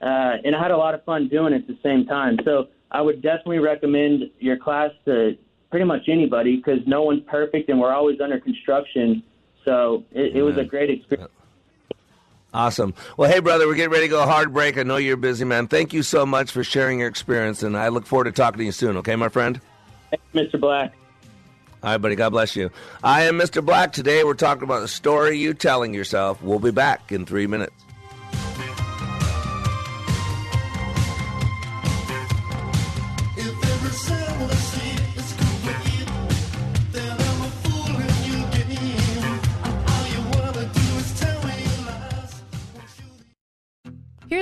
[0.00, 2.38] uh, and I had a lot of fun doing it at the same time.
[2.44, 5.36] So I would definitely recommend your class to
[5.70, 9.22] pretty much anybody because no one's perfect, and we're always under construction.
[9.64, 11.30] So it, it was a great experience.
[12.54, 12.94] Awesome.
[13.18, 14.78] Well, hey, brother, we're getting ready to go hard break.
[14.78, 15.68] I know you're busy, man.
[15.68, 18.64] Thank you so much for sharing your experience, and I look forward to talking to
[18.64, 19.60] you soon, okay, my friend?
[20.10, 20.24] Thanks,
[20.54, 20.58] Mr.
[20.58, 20.94] Black.
[21.82, 22.16] All right, buddy.
[22.16, 22.70] God bless you.
[23.04, 23.64] I am Mr.
[23.64, 23.92] Black.
[23.92, 26.42] Today we're talking about the story you telling yourself.
[26.42, 27.74] We'll be back in three minutes.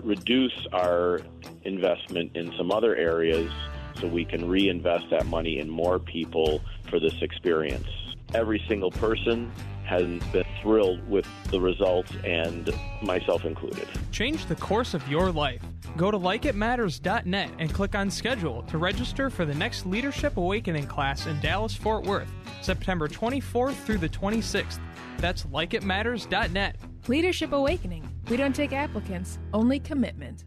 [0.00, 1.20] reduce our
[1.64, 3.50] investment in some other areas
[4.00, 7.86] so we can reinvest that money in more people for this experience.
[8.34, 9.52] Every single person
[9.84, 10.02] has
[10.32, 12.70] been thrilled with the results, and
[13.02, 13.86] myself included.
[14.10, 15.60] Change the course of your life.
[15.96, 21.26] Go to likeitmatters.net and click on schedule to register for the next Leadership Awakening class
[21.26, 22.30] in Dallas Fort Worth,
[22.62, 24.80] September 24th through the 26th.
[25.18, 26.76] That's likeitmatters.net.
[27.08, 28.08] Leadership Awakening.
[28.28, 30.44] We don't take applicants, only commitment.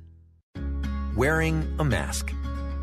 [1.16, 2.34] Wearing a mask.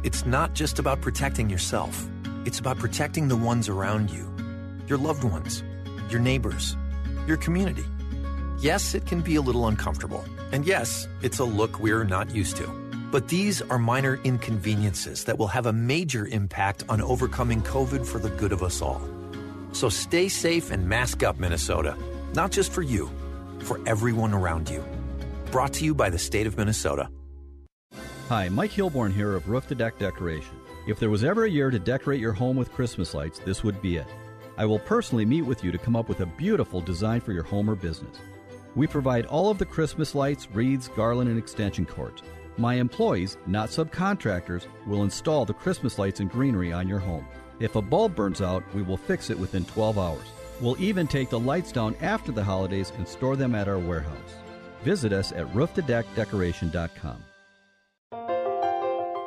[0.04, 2.08] It's not just about protecting yourself,
[2.44, 4.28] it's about protecting the ones around you
[4.88, 5.62] your loved ones,
[6.10, 6.76] your neighbors,
[7.26, 7.84] your community.
[8.58, 10.22] Yes, it can be a little uncomfortable.
[10.52, 12.66] And yes, it's a look we're not used to.
[13.10, 18.18] But these are minor inconveniences that will have a major impact on overcoming COVID for
[18.18, 19.00] the good of us all.
[19.72, 21.96] So stay safe and mask up, Minnesota.
[22.34, 23.10] Not just for you,
[23.62, 24.84] for everyone around you.
[25.50, 27.08] Brought to you by the state of Minnesota.
[28.28, 30.56] Hi, Mike Hilborn here of Roof to Deck Decoration.
[30.88, 33.80] If there was ever a year to decorate your home with Christmas lights, this would
[33.80, 34.06] be it.
[34.56, 37.42] I will personally meet with you to come up with a beautiful design for your
[37.42, 38.16] home or business.
[38.74, 42.22] We provide all of the Christmas lights, wreaths, garland, and extension cords.
[42.58, 47.26] My employees, not subcontractors, will install the Christmas lights and greenery on your home.
[47.60, 50.26] If a bulb burns out, we will fix it within 12 hours.
[50.62, 54.36] We'll even take the lights down after the holidays and store them at our warehouse.
[54.82, 57.24] Visit us at rooftodeckdecoration.com.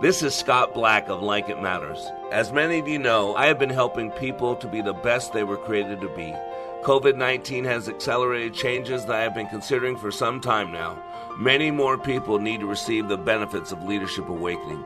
[0.02, 2.00] This is Scott Black of Like It Matters.
[2.32, 5.43] As many of you know, I have been helping people to be the best they
[5.43, 6.34] were created to be.
[6.84, 11.02] COVID 19 has accelerated changes that I have been considering for some time now.
[11.38, 14.86] Many more people need to receive the benefits of Leadership Awakening.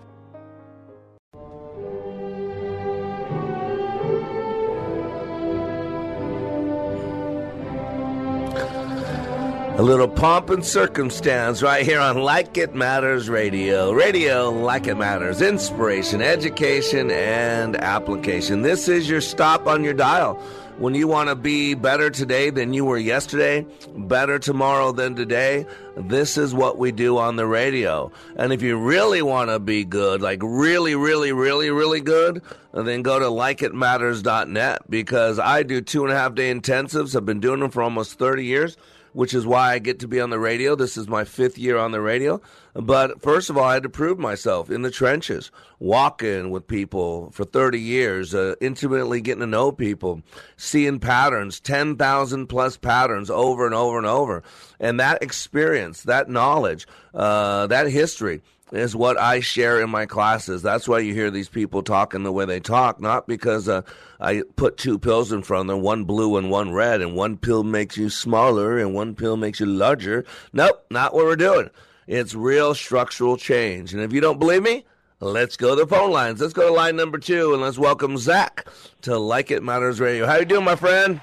[9.77, 13.93] A little pomp and circumstance right here on Like It Matters Radio.
[13.93, 15.41] Radio, like it matters.
[15.41, 18.61] Inspiration, education, and application.
[18.61, 20.35] This is your stop on your dial.
[20.77, 25.65] When you want to be better today than you were yesterday, better tomorrow than today,
[25.95, 28.11] this is what we do on the radio.
[28.35, 32.43] And if you really want to be good, like really, really, really, really good,
[32.73, 37.15] then go to likeitmatters.net because I do two and a half day intensives.
[37.15, 38.77] I've been doing them for almost 30 years
[39.13, 40.75] which is why I get to be on the radio.
[40.75, 42.41] This is my fifth year on the radio.
[42.73, 47.29] But first of all, I had to prove myself in the trenches, walking with people
[47.31, 50.21] for 30 years, uh, intimately getting to know people,
[50.55, 54.43] seeing patterns, 10,000 plus patterns over and over and over.
[54.79, 58.41] And that experience, that knowledge, uh, that history
[58.71, 60.61] is what I share in my classes.
[60.61, 63.81] That's why you hear these people talking the way they talk, not because uh,
[64.19, 67.37] I put two pills in front of them, one blue and one red, and one
[67.37, 70.25] pill makes you smaller and one pill makes you larger.
[70.53, 71.69] Nope, not what we're doing.
[72.07, 73.93] It's real structural change.
[73.93, 74.85] And if you don't believe me,
[75.19, 76.41] let's go to the phone lines.
[76.41, 78.67] Let's go to line number two and let's welcome Zach
[79.01, 80.25] to Like It Matters Radio.
[80.25, 81.21] How you doing, my friend?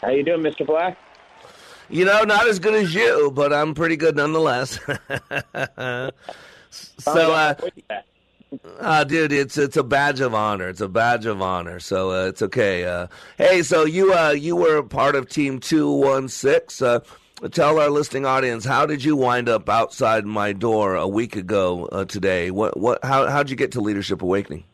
[0.00, 0.66] How you doing, Mr.
[0.66, 0.98] Black?
[1.90, 4.78] You know, not as good as you, but I'm pretty good nonetheless.
[6.98, 7.54] so, uh,
[8.80, 10.68] uh, dude, it's it's a badge of honor.
[10.68, 11.80] It's a badge of honor.
[11.80, 12.84] So uh, it's okay.
[12.84, 13.08] Uh,
[13.38, 16.82] hey, so you uh, you were part of Team Two One Six.
[16.82, 17.00] Uh,
[17.50, 21.86] tell our listening audience how did you wind up outside my door a week ago
[21.86, 22.50] uh, today?
[22.50, 24.64] What what how how'd you get to Leadership Awakening?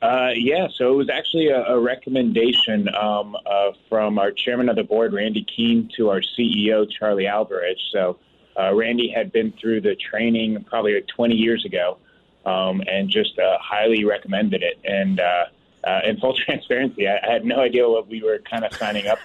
[0.00, 4.74] Uh, yeah, so it was actually a, a recommendation um, uh, from our chairman of
[4.74, 7.78] the board, Randy Keene, to our CEO, Charlie Alvarez.
[7.92, 8.18] So
[8.58, 11.98] uh, Randy had been through the training probably like 20 years ago
[12.44, 14.78] um, and just uh, highly recommended it.
[14.84, 15.44] And uh,
[15.84, 19.06] uh, in full transparency, I, I had no idea what we were kind of signing
[19.06, 19.18] up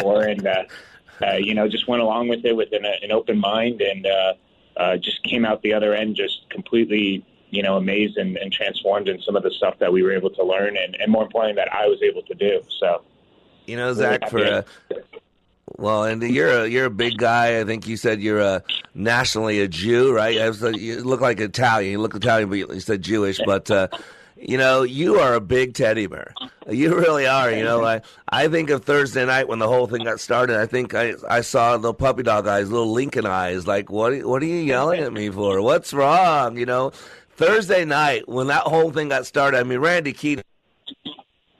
[0.00, 0.22] for.
[0.22, 0.64] And, uh,
[1.24, 4.34] uh, you know, just went along with it with an, an open mind and uh,
[4.76, 9.08] uh, just came out the other end just completely you know, amazed and, and transformed
[9.08, 11.54] in some of the stuff that we were able to learn, and, and more importantly,
[11.54, 12.60] that I was able to do.
[12.80, 13.02] So,
[13.66, 14.64] you know, Zach, for a,
[15.66, 17.60] well, and you're a you're a big guy.
[17.60, 18.62] I think you said you're a
[18.94, 20.34] nationally a Jew, right?
[20.34, 21.92] You look like Italian.
[21.92, 23.40] You look Italian, but you said Jewish.
[23.44, 23.88] But uh,
[24.36, 26.34] you know, you are a big teddy bear.
[26.68, 27.50] You really are.
[27.50, 30.58] You know, I I think of Thursday night when the whole thing got started.
[30.58, 33.66] I think I I saw the puppy dog eyes, little Lincoln eyes.
[33.66, 35.60] Like, what what are you yelling at me for?
[35.62, 36.56] What's wrong?
[36.56, 36.92] You know
[37.36, 40.42] Thursday night when that whole thing got started, I mean, Randy a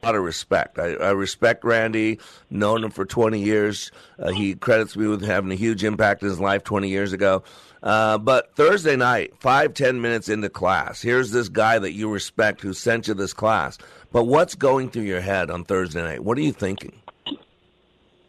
[0.04, 0.78] lot of respect.
[0.78, 2.18] I, I respect Randy,
[2.50, 3.90] known him for 20 years.
[4.18, 7.42] Uh, he credits me with having a huge impact in his life 20 years ago.
[7.82, 12.62] Uh, but Thursday night, five, ten minutes into class, here's this guy that you respect
[12.62, 13.76] who sent you this class.
[14.10, 16.24] But what's going through your head on Thursday night?
[16.24, 16.98] What are you thinking?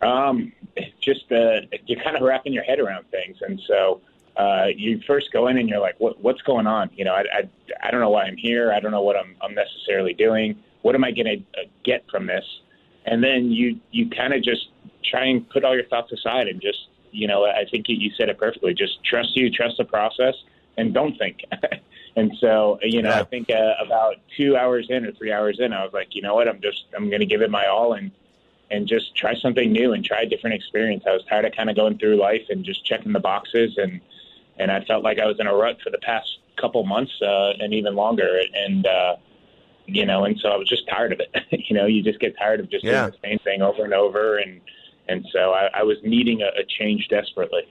[0.02, 0.52] Um,
[1.00, 4.02] just uh, you're kind of wrapping your head around things, and so
[4.36, 6.90] uh, you first go in and you're like, what, what's going on?
[6.94, 7.50] You know, I, I,
[7.82, 8.74] I don't know why I'm here.
[8.74, 10.62] I don't know what I'm, I'm necessarily doing.
[10.86, 12.46] What am I going to uh, get from this?
[13.08, 14.68] And then you, you kind of just
[15.04, 16.78] try and put all your thoughts aside and just,
[17.10, 18.76] you know, I think you said it perfectly.
[18.76, 20.36] Just trust you, trust the process,
[20.78, 21.40] and don't think.
[22.16, 23.22] and so, you know, yeah.
[23.22, 26.22] I think uh, about two hours in or three hours in, I was like, you
[26.22, 26.48] know what?
[26.48, 28.12] I'm just, I'm going to give it my all and,
[28.70, 31.04] and just try something new and try a different experience.
[31.08, 34.02] I was tired of kind of going through life and just checking the boxes and,
[34.60, 37.54] and I felt like I was in a rut for the past couple months uh,
[37.60, 38.40] and even longer.
[38.54, 39.16] And uh,
[39.88, 41.30] you know, and so I was just tired of it.
[41.70, 43.02] you know, you just get tired of just yeah.
[43.02, 44.62] doing the same thing over and over, and
[45.08, 47.62] and so I, I was needing a, a change desperately.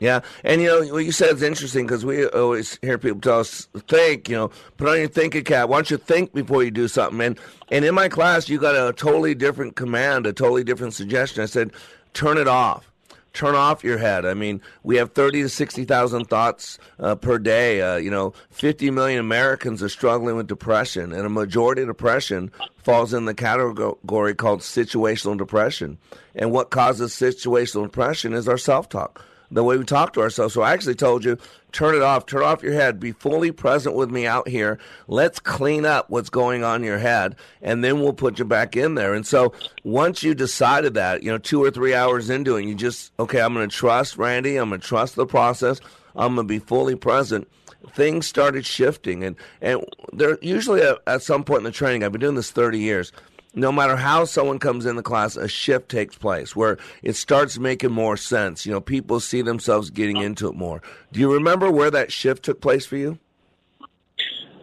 [0.00, 3.40] Yeah, and you know what you said is interesting because we always hear people tell
[3.40, 4.28] us think.
[4.28, 5.68] You know, put on your thinking cap.
[5.68, 7.20] Why don't you think before you do something?
[7.20, 7.38] And
[7.70, 11.42] and in my class, you got a totally different command, a totally different suggestion.
[11.42, 11.72] I said,
[12.12, 12.90] turn it off
[13.34, 14.24] turn off your head.
[14.24, 17.82] I mean, we have 30 to 60,000 thoughts uh, per day.
[17.82, 22.50] Uh, you know, 50 million Americans are struggling with depression, and a majority of depression
[22.78, 25.98] falls in the category called situational depression.
[26.34, 29.22] And what causes situational depression is our self talk
[29.54, 30.52] the way we talk to ourselves.
[30.52, 31.38] So I actually told you,
[31.72, 34.78] turn it off, turn off your head, be fully present with me out here.
[35.06, 38.76] Let's clean up what's going on in your head, and then we'll put you back
[38.76, 39.14] in there.
[39.14, 42.74] And so once you decided that, you know, two or three hours into it, you
[42.74, 45.80] just, okay, I'm going to trust Randy, I'm going to trust the process,
[46.16, 47.48] I'm going to be fully present.
[47.92, 52.02] Things started shifting, and and there usually at, at some point in the training.
[52.02, 53.12] I've been doing this 30 years
[53.54, 57.58] no matter how someone comes in the class, a shift takes place where it starts
[57.58, 58.66] making more sense.
[58.66, 60.82] You know, people see themselves getting into it more.
[61.12, 63.18] Do you remember where that shift took place for you?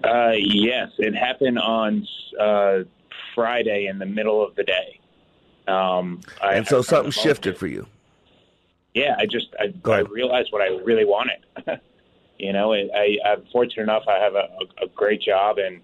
[0.03, 2.07] Uh, yes, it happened on
[2.39, 2.79] uh,
[3.35, 4.99] Friday in the middle of the day.
[5.67, 7.87] Um, I, and so something shifted for you.
[8.93, 11.45] Yeah, I just I, I realized what I really wanted.
[12.39, 14.03] you know, I, I'm fortunate enough.
[14.07, 14.49] I have a,
[14.81, 15.79] a great job and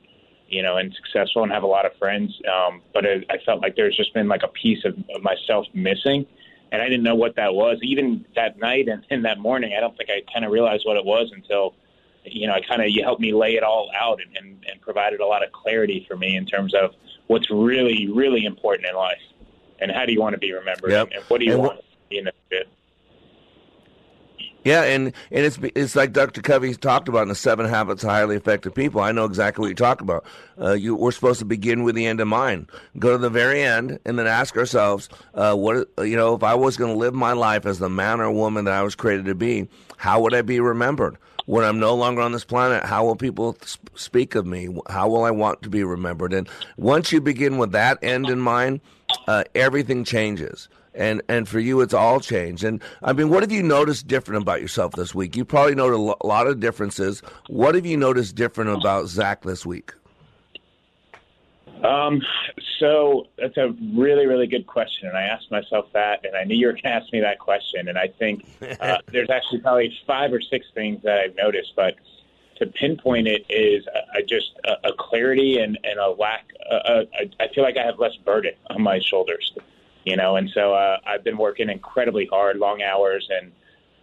[0.50, 2.39] you know, and successful and have a lot of friends.
[2.52, 5.66] Um, but it, I felt like there's just been like a piece of, of myself
[5.74, 6.26] missing,
[6.72, 7.78] and I didn't know what that was.
[7.82, 10.98] Even that night and, and that morning, I don't think I kind of realized what
[10.98, 11.74] it was until,
[12.26, 14.82] you know, I kind of you helped me lay it all out and, and, and
[14.82, 16.91] provided a lot of clarity for me in terms of
[17.28, 19.22] what's really really important in life.
[19.80, 21.08] and how do you want to be remembered, Yep.
[21.08, 21.80] and, and what do you And want?
[22.12, 22.66] Know, to-
[24.68, 26.41] Yeah, and, and it's it's like Dr.
[26.41, 28.99] Covey talked about in the Seven Habits of Highly Effective People.
[28.99, 30.26] I know exactly what you talk about.
[30.59, 32.70] Uh, you, we're supposed to begin with the end in mind.
[32.99, 36.53] Go to the very end, and then ask ourselves, uh, what you know, if I
[36.55, 39.28] was going to live my life as the man or woman that I was created
[39.28, 41.18] to be, how would I be remembered?
[41.45, 44.68] When I'm no longer on this planet, how will people sp- speak of me?
[44.89, 46.34] How will I want to be remembered?
[46.34, 48.82] And once you begin with that end in mind,
[49.30, 50.68] uh, everything changes
[50.98, 52.64] and and for you it's all changed.
[52.64, 55.36] And i mean what have you noticed different about yourself this week?
[55.36, 57.22] You probably noticed a lo- lot of differences.
[57.48, 59.93] What have you noticed different about zach this week?
[61.84, 62.22] Um,
[62.80, 66.56] so that's a really, really good question, and I asked myself that, and I knew
[66.56, 68.45] you were going to ask me that question, and I think
[68.80, 71.95] uh, there's actually probably five or six things that I've noticed, but
[72.58, 76.50] to pinpoint it is uh, just a, a clarity and, and a lack.
[76.70, 77.06] Uh, uh,
[77.39, 79.54] I feel like I have less burden on my shoulders,
[80.08, 83.51] you know, and so uh, I've been working incredibly hard, long hours, and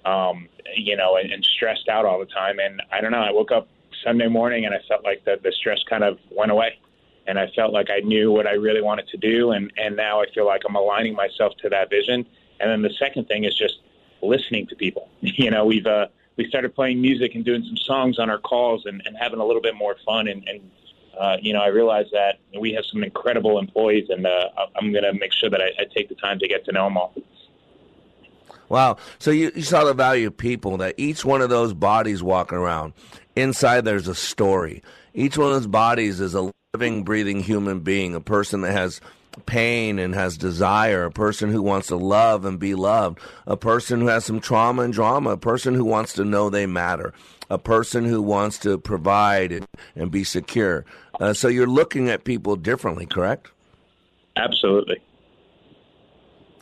[0.05, 2.59] um, you know, and, and stressed out all the time.
[2.59, 3.23] And I don't know.
[3.23, 3.69] I woke up
[4.05, 6.79] Sunday morning and I felt like the, the stress kind of went away,
[7.27, 9.53] and I felt like I knew what I really wanted to do.
[9.53, 12.27] And and now I feel like I'm aligning myself to that vision.
[12.61, 13.79] And then the second thing is just
[14.21, 15.09] listening to people.
[15.23, 18.85] You know, we've uh, we started playing music and doing some songs on our calls
[18.85, 20.29] and, and having a little bit more fun.
[20.29, 20.71] And, and
[21.19, 25.05] uh, you know, I realize that we have some incredible employees, and uh, I'm going
[25.05, 27.15] to make sure that I, I take the time to get to know them all.
[28.69, 28.97] wow.
[29.19, 32.59] So you, you saw the value of people that each one of those bodies walking
[32.59, 32.93] around.
[33.37, 34.83] Inside there's a story.
[35.13, 39.01] Each one of those bodies is a living breathing human being a person that has
[39.47, 44.01] pain and has desire, a person who wants to love and be loved, a person
[44.01, 47.13] who has some trauma and drama, a person who wants to know they matter,
[47.55, 50.85] a person who wants to provide and, and be secure.
[51.21, 53.49] Uh, so you're looking at people differently, correct?
[54.37, 55.01] Absolutely.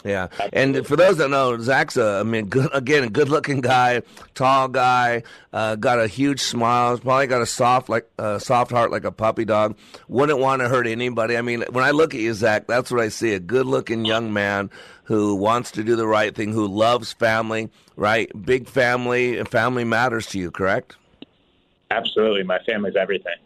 [0.04, 4.02] Yeah, and for those that know, Zach's a, I mean, good, again, a good-looking guy,
[4.34, 5.22] tall guy,
[5.52, 9.12] uh, got a huge smile, probably got a soft like uh, soft heart like a
[9.12, 9.76] puppy dog.
[10.08, 11.36] Wouldn't want to hurt anybody.
[11.36, 14.32] I mean, when I look at you, Zach, that's what I see: a good-looking young
[14.32, 14.70] man
[15.04, 18.30] who wants to do the right thing, who loves family, right?
[18.44, 20.96] Big family, and family matters to you, correct?
[21.90, 22.42] Absolutely.
[22.42, 23.36] My family's everything.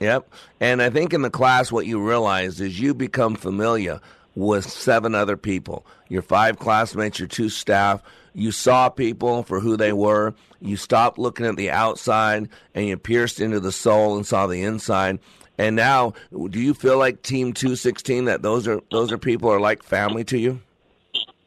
[0.00, 0.32] Yep.
[0.60, 4.00] And I think in the class, what you realize is you become familiar
[4.34, 8.02] with seven other people your five classmates, your two staff.
[8.34, 10.34] You saw people for who they were.
[10.60, 14.62] You stopped looking at the outside and you pierced into the soul and saw the
[14.62, 15.18] inside.
[15.58, 19.60] And now, do you feel like Team 216 that those are those are people are
[19.60, 20.60] like family to you?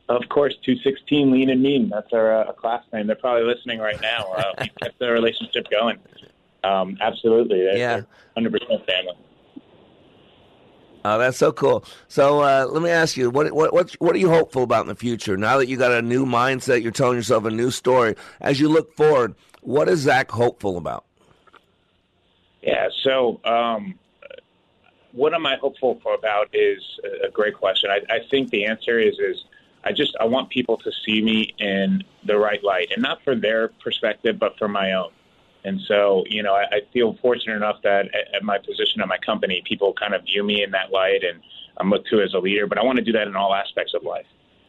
[0.09, 1.89] Of course, 216 Lean and Mean.
[1.89, 3.07] That's our uh, class name.
[3.07, 4.25] They're probably listening right now.
[4.34, 5.97] Uh, we kept the relationship going.
[6.63, 7.59] Um, absolutely.
[7.63, 8.01] They're, Yeah.
[8.36, 9.15] they're 100% family.
[11.06, 11.84] Oh, that's so cool.
[12.08, 14.88] So uh, let me ask you, what what what what are you hopeful about in
[14.88, 15.36] the future?
[15.36, 18.16] Now that you got a new mindset, you're telling yourself a new story.
[18.39, 21.06] As you look forward, what is Zach hopeful about?
[22.62, 22.88] Yeah.
[23.04, 23.95] So, um,
[25.12, 26.82] what am I hopeful for about is
[27.24, 27.89] a great question.
[27.89, 29.43] I, I think the answer is is
[29.84, 33.36] I just I want people to see me in the right light, and not for
[33.36, 35.12] their perspective, but for my own.
[35.66, 39.07] And so, you know, I, I feel fortunate enough that at, at my position at
[39.07, 41.41] my company, people kind of view me in that light, and
[41.78, 42.68] I'm looked to as a leader.
[42.68, 44.26] But I want to do that in all aspects of life,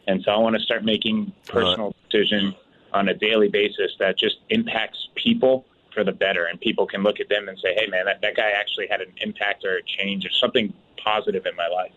[0.06, 2.54] and so I want to start making personal decisions
[2.92, 7.18] on a daily basis that just impacts people for the better, and people can look
[7.18, 9.82] at them and say, "Hey, man, that, that guy actually had an impact or a
[9.82, 10.72] change or something
[11.02, 11.92] positive in my life."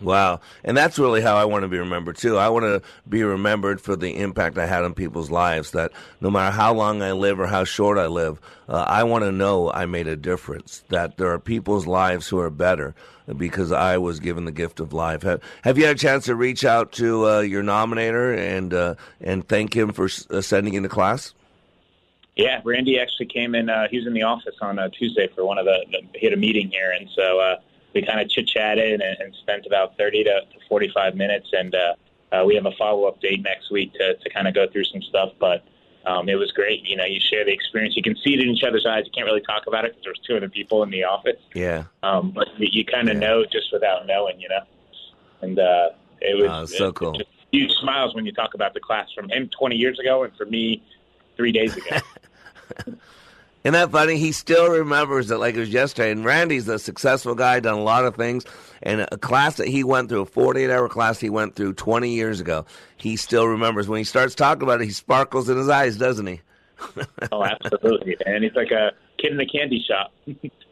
[0.00, 0.40] Wow.
[0.64, 2.38] And that's really how I want to be remembered, too.
[2.38, 6.30] I want to be remembered for the impact I had on people's lives, that no
[6.30, 9.70] matter how long I live or how short I live, uh, I want to know
[9.70, 12.94] I made a difference, that there are people's lives who are better
[13.36, 15.22] because I was given the gift of life.
[15.22, 18.94] Have, have you had a chance to reach out to uh, your nominator and, uh,
[19.20, 21.34] and thank him for uh, sending you to class?
[22.36, 23.68] Yeah, Randy actually came in.
[23.68, 26.18] Uh, he was in the office on uh, Tuesday for one of the, the.
[26.18, 27.58] He had a meeting here, and so
[27.94, 31.48] we kind of chit chatted and, and spent about thirty to, to forty-five minutes.
[31.52, 31.94] And uh,
[32.32, 35.02] uh, we have a follow-up date next week to to kind of go through some
[35.02, 35.30] stuff.
[35.38, 35.64] But
[36.06, 36.84] um, it was great.
[36.88, 37.96] You know, you share the experience.
[37.96, 39.04] You can see it in each other's eyes.
[39.06, 41.40] You can't really talk about it because there's two other people in the office.
[41.54, 41.84] Yeah.
[42.02, 44.60] Um, but you, you kind of know just without knowing, you know.
[45.42, 47.12] And uh, it was Oh, so it- cool.
[47.12, 50.32] just huge smiles when you talk about the class from him 20 years ago and
[50.36, 50.82] for me
[51.36, 51.96] three days ago.
[53.62, 54.16] Isn't that funny?
[54.16, 56.12] He still remembers it like it was yesterday.
[56.12, 58.44] And Randy's a successful guy, done a lot of things.
[58.82, 62.08] And a class that he went through, a 48 hour class he went through 20
[62.08, 62.64] years ago,
[62.96, 63.86] he still remembers.
[63.86, 66.40] When he starts talking about it, he sparkles in his eyes, doesn't he?
[67.32, 68.16] oh, absolutely.
[68.24, 70.12] And he's like a kid in a candy shop.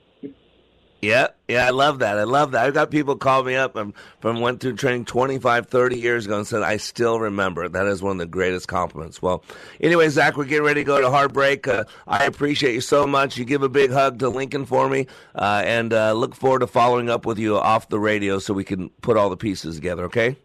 [1.01, 2.19] Yeah, yeah, I love that.
[2.19, 2.67] I love that.
[2.67, 6.39] I've got people call me up um, from went through training 25, 30 years ago
[6.39, 7.69] and said, I still remember.
[7.69, 9.23] That is one of the greatest compliments.
[9.23, 9.45] Well,
[9.81, 11.69] anyway, Zach, we're getting ready to go to hard break.
[11.69, 13.39] Uh, I appreciate you so much.
[13.39, 16.67] You give a big hug to Lincoln for me uh, and uh, look forward to
[16.67, 20.07] following up with you off the radio so we can put all the pieces together,
[20.07, 20.37] okay?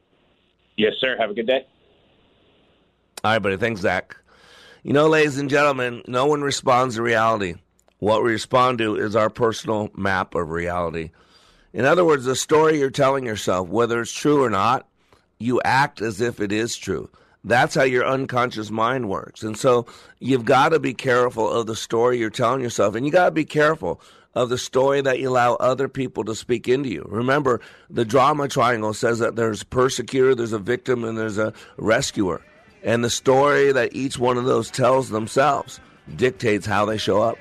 [0.77, 1.17] Yes, sir.
[1.19, 1.65] Have a good day.
[3.23, 3.57] All right, buddy.
[3.57, 4.17] Thanks, Zach.
[4.83, 7.55] You know, ladies and gentlemen, no one responds to reality.
[8.03, 11.11] What we respond to is our personal map of reality.
[11.71, 14.89] In other words, the story you're telling yourself, whether it's true or not,
[15.39, 17.09] you act as if it is true.
[17.45, 19.41] That's how your unconscious mind works.
[19.41, 19.85] And so
[20.19, 22.95] you've got to be careful of the story you're telling yourself.
[22.95, 24.01] And you got to be careful
[24.35, 27.07] of the story that you allow other people to speak into you.
[27.07, 31.53] Remember, the drama triangle says that there's a persecutor, there's a victim, and there's a
[31.77, 32.41] rescuer.
[32.83, 35.79] And the story that each one of those tells themselves
[36.17, 37.37] dictates how they show up.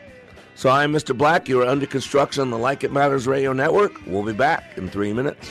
[0.54, 1.16] So I'm Mr.
[1.16, 1.48] Black.
[1.48, 3.92] You are under construction on the Like It Matters Radio Network.
[4.06, 5.50] We'll be back in three minutes.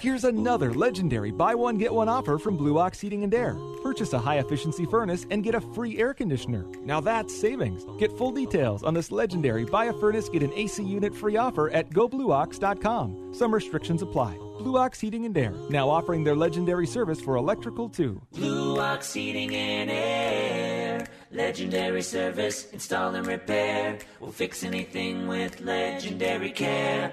[0.00, 3.56] Here's another legendary buy one get one offer from Blue Ox Heating and Air.
[3.82, 6.64] Purchase a high efficiency furnace and get a free air conditioner.
[6.82, 7.84] Now that's savings.
[7.98, 11.70] Get full details on this legendary buy a furnace get an AC unit free offer
[11.70, 13.34] at goblueox.com.
[13.34, 14.36] Some restrictions apply.
[14.58, 18.20] Blue Ox Heating and Air, now offering their legendary service for electrical too.
[18.32, 21.06] Blue Ox Heating and Air.
[21.30, 23.98] Legendary service, install and repair.
[24.20, 27.12] We'll fix anything with legendary care.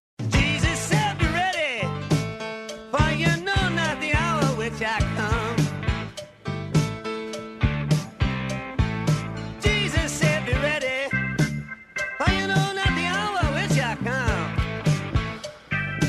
[0.29, 1.87] Jesus said, Be ready,
[2.91, 5.55] for you know not the hour which I come.
[9.61, 11.09] Jesus said, Be ready,
[12.17, 14.31] for you know not the hour which I come.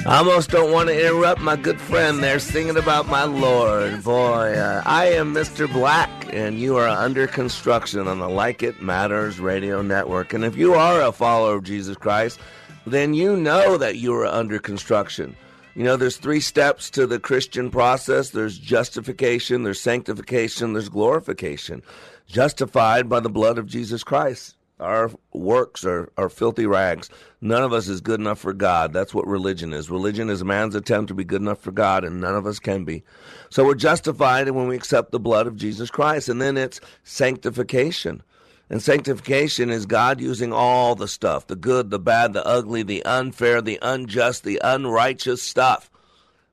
[0.06, 4.02] I almost don't want to interrupt my good friend there singing about my Lord.
[4.02, 5.72] Boy, uh, I am Mr.
[5.72, 10.32] Black, and you are under construction on the Like It Matters radio network.
[10.32, 12.40] And if you are a follower of Jesus Christ,
[12.86, 15.36] then you know that you are under construction.
[15.74, 21.82] You know, there's three steps to the Christian process there's justification, there's sanctification, there's glorification.
[22.26, 24.56] Justified by the blood of Jesus Christ.
[24.80, 27.08] Our works are, are filthy rags.
[27.40, 28.92] None of us is good enough for God.
[28.92, 29.88] That's what religion is.
[29.88, 32.84] Religion is man's attempt to be good enough for God, and none of us can
[32.84, 33.04] be.
[33.48, 36.28] So we're justified when we accept the blood of Jesus Christ.
[36.28, 38.22] And then it's sanctification.
[38.70, 43.04] And sanctification is God using all the stuff the good, the bad, the ugly, the
[43.04, 45.90] unfair, the unjust, the unrighteous stuff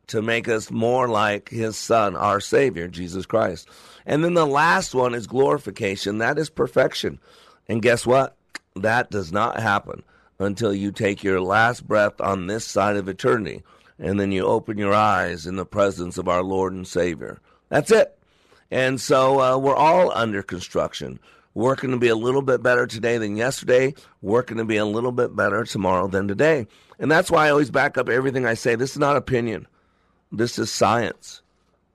[0.08, 3.70] to make us more like His Son, our Savior, Jesus Christ.
[4.06, 6.18] And then the last one is glorification.
[6.18, 7.20] That is perfection.
[7.68, 8.36] And guess what?
[8.76, 10.04] That does not happen
[10.40, 13.62] until you take your last breath on this side of eternity
[14.00, 17.40] and then you open your eyes in the presence of our Lord and Savior.
[17.68, 18.18] That's it.
[18.72, 21.20] And so uh, we're all under construction,
[21.60, 25.12] working to be a little bit better today than yesterday, working to be a little
[25.12, 26.66] bit better tomorrow than today.
[26.98, 28.76] And that's why I always back up everything I say.
[28.76, 29.68] This is not opinion,
[30.32, 31.42] this is science.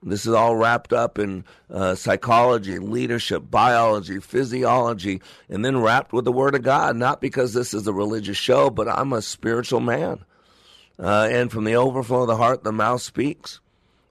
[0.07, 6.25] This is all wrapped up in uh, psychology, leadership, biology, physiology, and then wrapped with
[6.25, 6.95] the Word of God.
[6.95, 10.23] Not because this is a religious show, but I'm a spiritual man.
[10.99, 13.61] Uh, and from the overflow of the heart, the mouth speaks.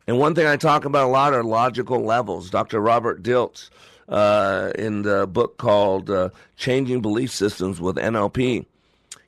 [0.09, 2.51] And one thing I talk about a lot are logical levels.
[2.51, 2.81] Dr.
[2.81, 3.71] Robert Dilts,
[4.09, 8.67] uh, in the book called uh, Changing Belief Systems with NLP,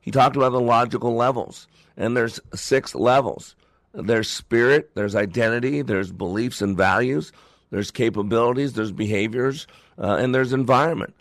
[0.00, 1.66] he talked about the logical levels.
[1.96, 3.56] And there's six levels.
[3.92, 7.32] There's spirit, there's identity, there's beliefs and values,
[7.70, 9.66] there's capabilities, there's behaviors,
[9.98, 11.14] uh, and there's environment.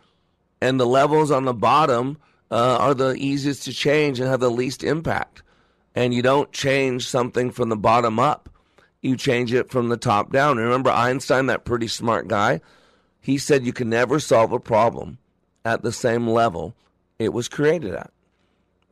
[0.62, 2.18] And the levels on the bottom
[2.52, 5.42] uh, are the easiest to change and have the least impact.
[5.96, 8.50] And you don't change something from the bottom up,
[9.02, 10.58] you change it from the top down.
[10.58, 12.60] Remember Einstein, that pretty smart guy?
[13.26, 15.18] He said you can never solve a problem
[15.66, 16.76] at the same level
[17.18, 18.12] it was created at.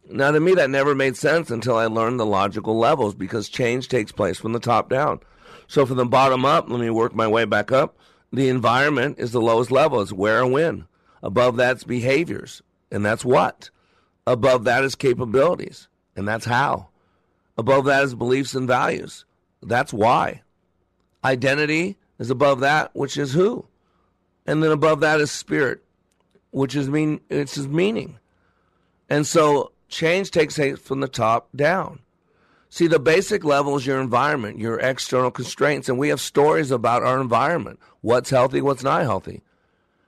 [0.09, 3.89] Now, to me, that never made sense until I learned the logical levels because change
[3.89, 5.19] takes place from the top down.
[5.67, 7.95] So, from the bottom up, let me work my way back up.
[8.31, 10.87] The environment is the lowest level, it's where and when.
[11.21, 13.69] Above that's behaviors, and that's what.
[14.25, 16.87] Above that is capabilities, and that's how.
[17.55, 19.25] Above that is beliefs and values,
[19.61, 20.41] that's why.
[21.23, 23.67] Identity is above that, which is who.
[24.45, 25.83] And then above that is spirit,
[26.51, 28.19] which is mean it's his meaning.
[29.09, 31.99] And so Change takes place from the top down.
[32.71, 37.03] See, the basic level is your environment, your external constraints, and we have stories about
[37.03, 39.43] our environment what's healthy, what's not healthy.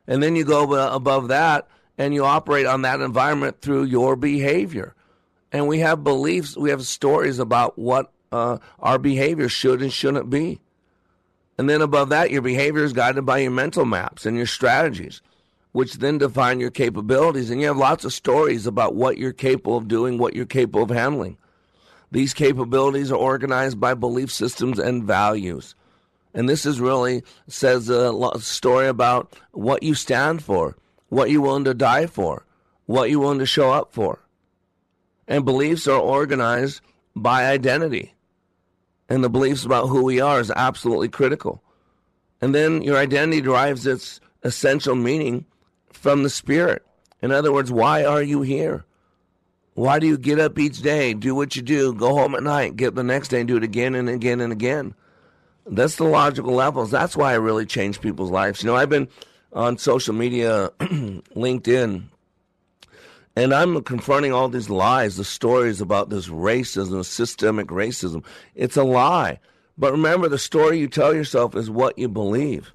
[0.08, 1.68] And then you go above that
[2.00, 4.96] and you operate on that environment through your behavior.
[5.52, 10.32] And we have beliefs, we have stories about what uh, our behavior should and shouldn't
[10.32, 10.60] be.
[11.58, 15.22] And then above that, your behavior is guided by your mental maps and your strategies
[15.76, 17.50] which then define your capabilities.
[17.50, 20.84] And you have lots of stories about what you're capable of doing, what you're capable
[20.84, 21.38] of handling.
[22.14, 25.76] These capabilities are organized by belief systems and values.
[26.34, 30.78] And this is really says a story about what you stand for,
[31.10, 32.46] what you're willing to die for,
[32.86, 34.20] what you're willing to show up for.
[35.28, 36.80] And beliefs are organized
[37.18, 38.15] by identity.
[39.10, 41.62] And the beliefs about who we are is absolutely critical.
[42.42, 45.46] And then your identity derives its essential meaning
[45.94, 46.84] from the Spirit.
[47.22, 48.86] In other words, why are you here?
[49.74, 52.78] Why do you get up each day, do what you do, go home at night,
[52.78, 54.94] get up the next day and do it again and again and again?
[55.66, 56.92] That's the logical levels.
[56.92, 58.64] That's why I really change people's lives.
[58.64, 59.10] You know, I've been
[59.52, 62.04] on social media, LinkedIn,
[63.36, 68.24] and I'm confronting all these lies, the stories about this racism, systemic racism.
[68.56, 69.40] It's a lie.
[69.78, 72.72] But remember, the story you tell yourself is what you believe.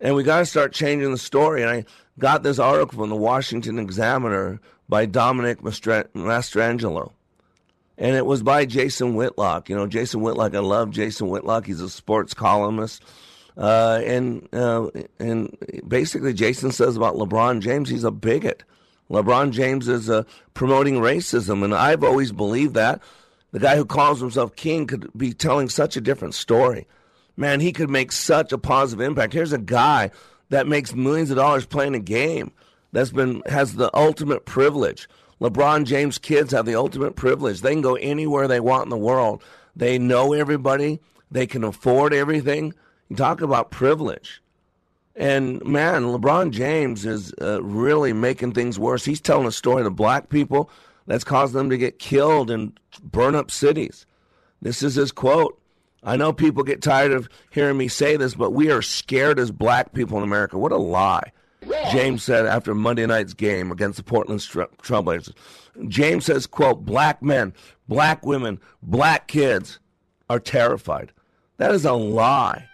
[0.00, 1.62] And we got to start changing the story.
[1.62, 1.84] And I
[2.18, 7.12] got this article from the Washington Examiner by Dominic Mastrangelo.
[7.96, 9.68] And it was by Jason Whitlock.
[9.68, 11.66] You know, Jason Whitlock, I love Jason Whitlock.
[11.66, 13.02] He's a sports columnist.
[13.56, 15.56] Uh, and uh, and
[15.86, 18.62] basically, Jason says about LeBron James, he's a bigot.
[19.10, 23.00] LeBron James is uh, promoting racism, and I've always believed that.
[23.52, 26.86] The guy who calls himself king could be telling such a different story.
[27.36, 29.32] Man, he could make such a positive impact.
[29.32, 30.10] Here's a guy
[30.50, 32.52] that makes millions of dollars playing a game
[32.92, 35.08] that's been has the ultimate privilege.
[35.40, 37.60] LeBron James kids have the ultimate privilege.
[37.60, 39.42] They can go anywhere they want in the world.
[39.76, 41.00] They know everybody.
[41.30, 42.74] They can afford everything.
[43.08, 44.42] You talk about privilege.
[45.18, 49.04] And man, LeBron James is uh, really making things worse.
[49.04, 50.70] He's telling a story to black people
[51.08, 54.06] that's caused them to get killed and burn up cities.
[54.62, 55.60] This is his quote.
[56.04, 59.50] I know people get tired of hearing me say this, but we are scared as
[59.50, 60.56] black people in America.
[60.56, 61.32] What a lie.
[61.90, 65.34] James said after Monday night's game against the Portland Trailblazers.
[65.88, 67.52] James says, quote, black men,
[67.88, 69.80] black women, black kids
[70.30, 71.12] are terrified.
[71.56, 72.68] That is a lie.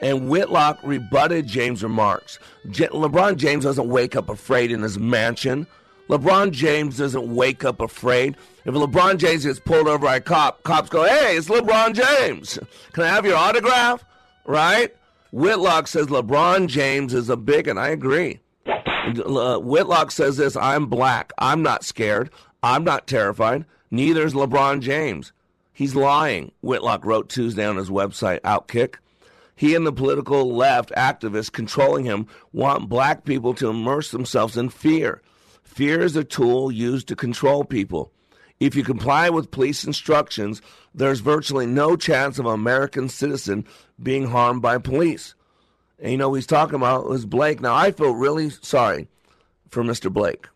[0.00, 2.38] And Whitlock rebutted James' remarks.
[2.70, 5.66] J- LeBron James doesn't wake up afraid in his mansion.
[6.08, 8.36] LeBron James doesn't wake up afraid.
[8.64, 12.58] If LeBron James gets pulled over by a cop, cops go, hey, it's LeBron James.
[12.92, 14.04] Can I have your autograph?
[14.46, 14.94] Right?
[15.32, 17.76] Whitlock says LeBron James is a bigot.
[17.76, 18.40] I agree.
[18.66, 21.32] Uh, Whitlock says this I'm black.
[21.38, 22.30] I'm not scared.
[22.62, 23.64] I'm not terrified.
[23.90, 25.32] Neither is LeBron James.
[25.72, 28.96] He's lying, Whitlock wrote Tuesday on his website, Outkick.
[29.58, 34.68] He and the political left activists controlling him want black people to immerse themselves in
[34.68, 35.20] fear.
[35.64, 38.12] Fear is a tool used to control people.
[38.60, 40.62] If you comply with police instructions,
[40.94, 43.66] there's virtually no chance of an American citizen
[44.00, 45.34] being harmed by police.
[45.98, 47.60] And you know, he's talking about was Blake.
[47.60, 49.08] Now, I feel really sorry
[49.70, 50.08] for Mr.
[50.08, 50.46] Blake.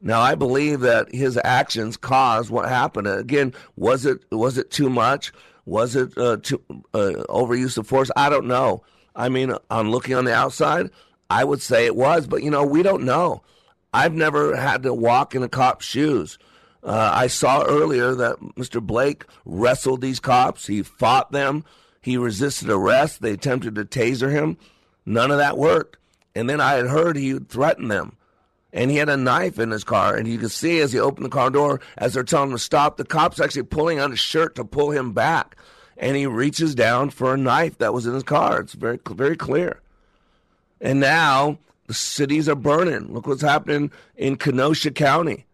[0.00, 3.08] Now, I believe that his actions caused what happened.
[3.08, 5.32] Again, was it was it too much?
[5.68, 6.62] Was it uh, too,
[6.94, 8.10] uh, overuse of force?
[8.16, 8.82] I don't know.
[9.14, 10.88] I mean, on looking on the outside,
[11.28, 13.42] I would say it was, but you know, we don't know.
[13.92, 16.38] I've never had to walk in a cop's shoes.
[16.82, 18.80] Uh, I saw earlier that Mr.
[18.80, 20.66] Blake wrestled these cops.
[20.66, 21.64] He fought them.
[22.00, 23.20] He resisted arrest.
[23.20, 24.56] They attempted to taser him.
[25.04, 25.98] None of that worked.
[26.34, 28.16] And then I had heard he threatened them.
[28.72, 30.14] And he had a knife in his car.
[30.14, 32.62] And you could see as he opened the car door, as they're telling him to
[32.62, 35.56] stop, the cop's actually pulling on his shirt to pull him back.
[35.96, 38.60] And he reaches down for a knife that was in his car.
[38.60, 39.80] It's very, very clear.
[40.80, 43.12] And now the cities are burning.
[43.12, 45.46] Look what's happening in Kenosha County.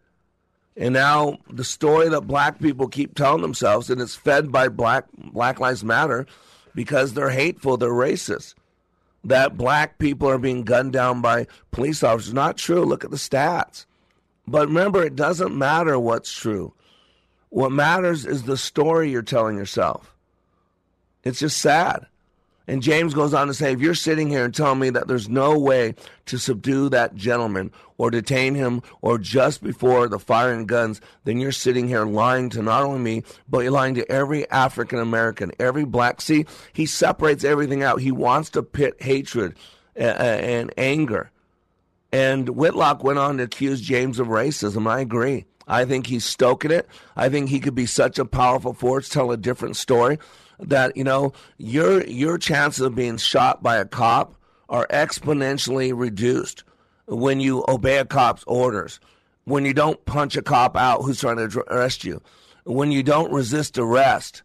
[0.77, 5.05] And now the story that black people keep telling themselves, and it's fed by Black
[5.17, 6.27] Black Lives Matter,
[6.75, 8.55] because they're hateful, they're racist.
[9.25, 12.33] That black people are being gunned down by police officers.
[12.33, 12.85] Not true.
[12.85, 13.85] Look at the stats.
[14.47, 16.73] But remember, it doesn't matter what's true.
[17.49, 20.15] What matters is the story you're telling yourself.
[21.23, 22.05] It's just sad.
[22.67, 25.29] And James goes on to say, if you're sitting here and telling me that there's
[25.29, 25.95] no way
[26.25, 31.51] to subdue that gentleman or detain him or just before the firing guns, then you're
[31.51, 35.85] sitting here lying to not only me, but you're lying to every African American, every
[35.85, 36.21] black.
[36.21, 38.01] See, he separates everything out.
[38.01, 39.55] He wants to pit hatred
[39.99, 41.31] uh, uh, and anger.
[42.11, 44.87] And Whitlock went on to accuse James of racism.
[44.87, 45.45] I agree.
[45.67, 46.87] I think he's stoking it.
[47.15, 50.19] I think he could be such a powerful force, tell a different story
[50.59, 54.35] that you know your your chances of being shot by a cop
[54.69, 56.63] are exponentially reduced
[57.07, 58.99] when you obey a cop's orders,
[59.43, 62.21] when you don't punch a cop out who's trying to arrest you,
[62.63, 64.41] when you don't resist arrest,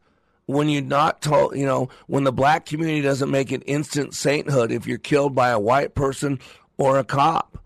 [0.47, 4.71] when you're not told, you know, when the black community doesn't make it instant sainthood
[4.71, 6.39] if you're killed by a white person
[6.77, 7.59] or a cop.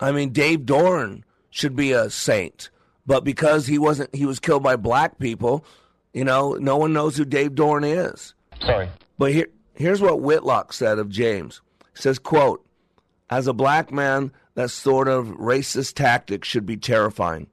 [0.00, 2.70] I mean, Dave Dorn should be a saint,
[3.06, 5.64] but because he wasn't, he was killed by black people
[6.12, 8.34] you know, no one knows who Dave Dorn is.
[8.60, 8.88] Sorry.
[9.18, 11.60] But here, here's what Whitlock said of James.
[11.94, 12.64] He says, quote,
[13.30, 17.48] as a black man, that sort of racist tactic should be terrifying.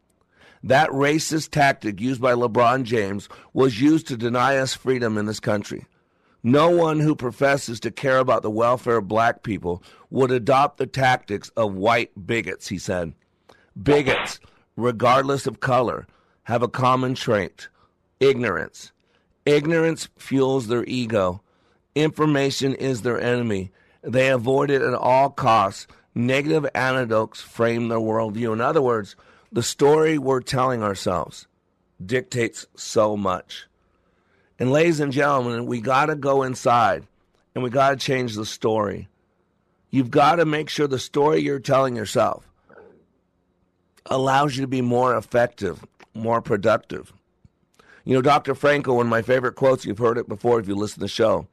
[0.61, 5.39] That racist tactic used by LeBron James was used to deny us freedom in this
[5.39, 5.85] country.
[6.43, 10.87] No one who professes to care about the welfare of black people would adopt the
[10.87, 13.13] tactics of white bigots, he said.
[13.81, 14.39] Bigots,
[14.75, 16.07] regardless of color,
[16.43, 17.69] have a common trait
[18.19, 18.91] ignorance.
[19.45, 21.41] Ignorance fuels their ego.
[21.95, 23.71] Information is their enemy.
[24.01, 25.87] They avoid it at all costs.
[26.15, 28.53] Negative anecdotes frame their worldview.
[28.53, 29.15] In other words,
[29.51, 31.47] the story we're telling ourselves
[32.03, 33.67] dictates so much.
[34.57, 37.07] And, ladies and gentlemen, we got to go inside
[37.55, 39.07] and we got to change the story.
[39.89, 42.47] You've got to make sure the story you're telling yourself
[44.05, 47.13] allows you to be more effective, more productive.
[48.05, 48.55] You know, Dr.
[48.55, 51.07] Frankl, one of my favorite quotes, you've heard it before if you listen to the
[51.07, 51.47] show.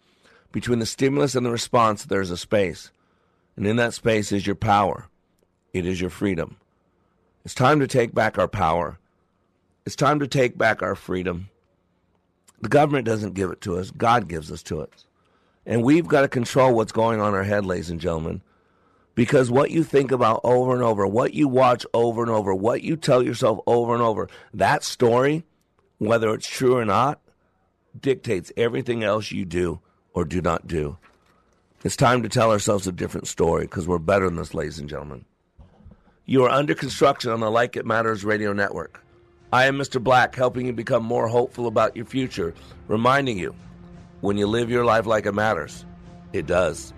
[0.53, 2.91] Between the stimulus and the response, there's a space.
[3.57, 5.09] And in that space is your power,
[5.73, 6.57] it is your freedom.
[7.45, 8.99] It's time to take back our power.
[9.85, 11.49] It's time to take back our freedom.
[12.61, 15.05] The government doesn't give it to us, God gives us to it.
[15.65, 18.43] And we've got to control what's going on in our head, ladies and gentlemen.
[19.15, 22.83] Because what you think about over and over, what you watch over and over, what
[22.83, 25.45] you tell yourself over and over, that story
[25.99, 27.21] whether it's true or not,
[27.99, 29.81] dictates everything else you do
[30.13, 30.99] or do not do.
[31.85, 34.89] It's time to tell ourselves a different story because we're better than this, ladies and
[34.89, 35.25] gentlemen.
[36.25, 39.03] You are under construction on the Like It Matters radio network.
[39.53, 40.03] I am Mr.
[40.03, 42.53] Black, helping you become more hopeful about your future,
[42.89, 43.55] reminding you
[44.21, 45.85] when you live your life like it matters,
[46.33, 46.93] it does.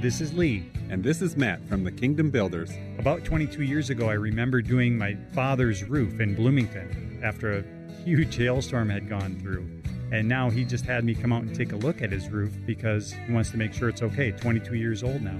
[0.00, 0.64] This is Lee.
[0.88, 2.70] And this is Matt from the Kingdom Builders.
[2.98, 7.64] About 22 years ago, I remember doing my father's roof in Bloomington after a
[8.02, 9.68] huge hailstorm had gone through.
[10.10, 12.50] And now he just had me come out and take a look at his roof
[12.64, 14.30] because he wants to make sure it's okay.
[14.30, 15.38] 22 years old now.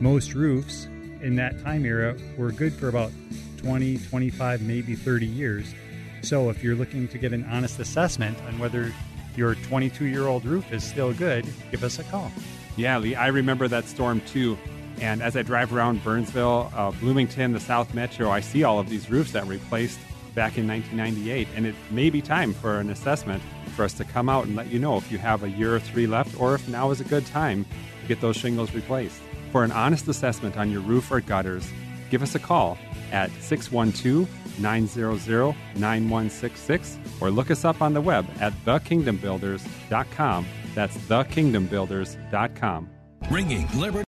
[0.00, 0.86] Most roofs
[1.20, 3.12] in that time era were good for about
[3.58, 5.74] 20, 25, maybe 30 years.
[6.22, 8.92] So if you're looking to get an honest assessment on whether
[9.36, 12.32] your 22 year old roof is still good, give us a call.
[12.76, 14.58] Yeah, Lee, I remember that storm too.
[15.00, 18.88] And as I drive around Burnsville, uh, Bloomington, the South Metro, I see all of
[18.88, 19.98] these roofs that were replaced
[20.34, 21.48] back in 1998.
[21.56, 23.42] And it may be time for an assessment
[23.74, 25.80] for us to come out and let you know if you have a year or
[25.80, 27.64] three left or if now is a good time
[28.00, 29.20] to get those shingles replaced.
[29.50, 31.68] For an honest assessment on your roof or gutters,
[32.10, 32.78] give us a call
[33.12, 34.28] at 612
[34.60, 40.46] 900 9166 or look us up on the web at thekingdombuilders.com.
[40.74, 42.88] That's thekingdombuilders.com.
[43.30, 43.92] Ringing Liberty.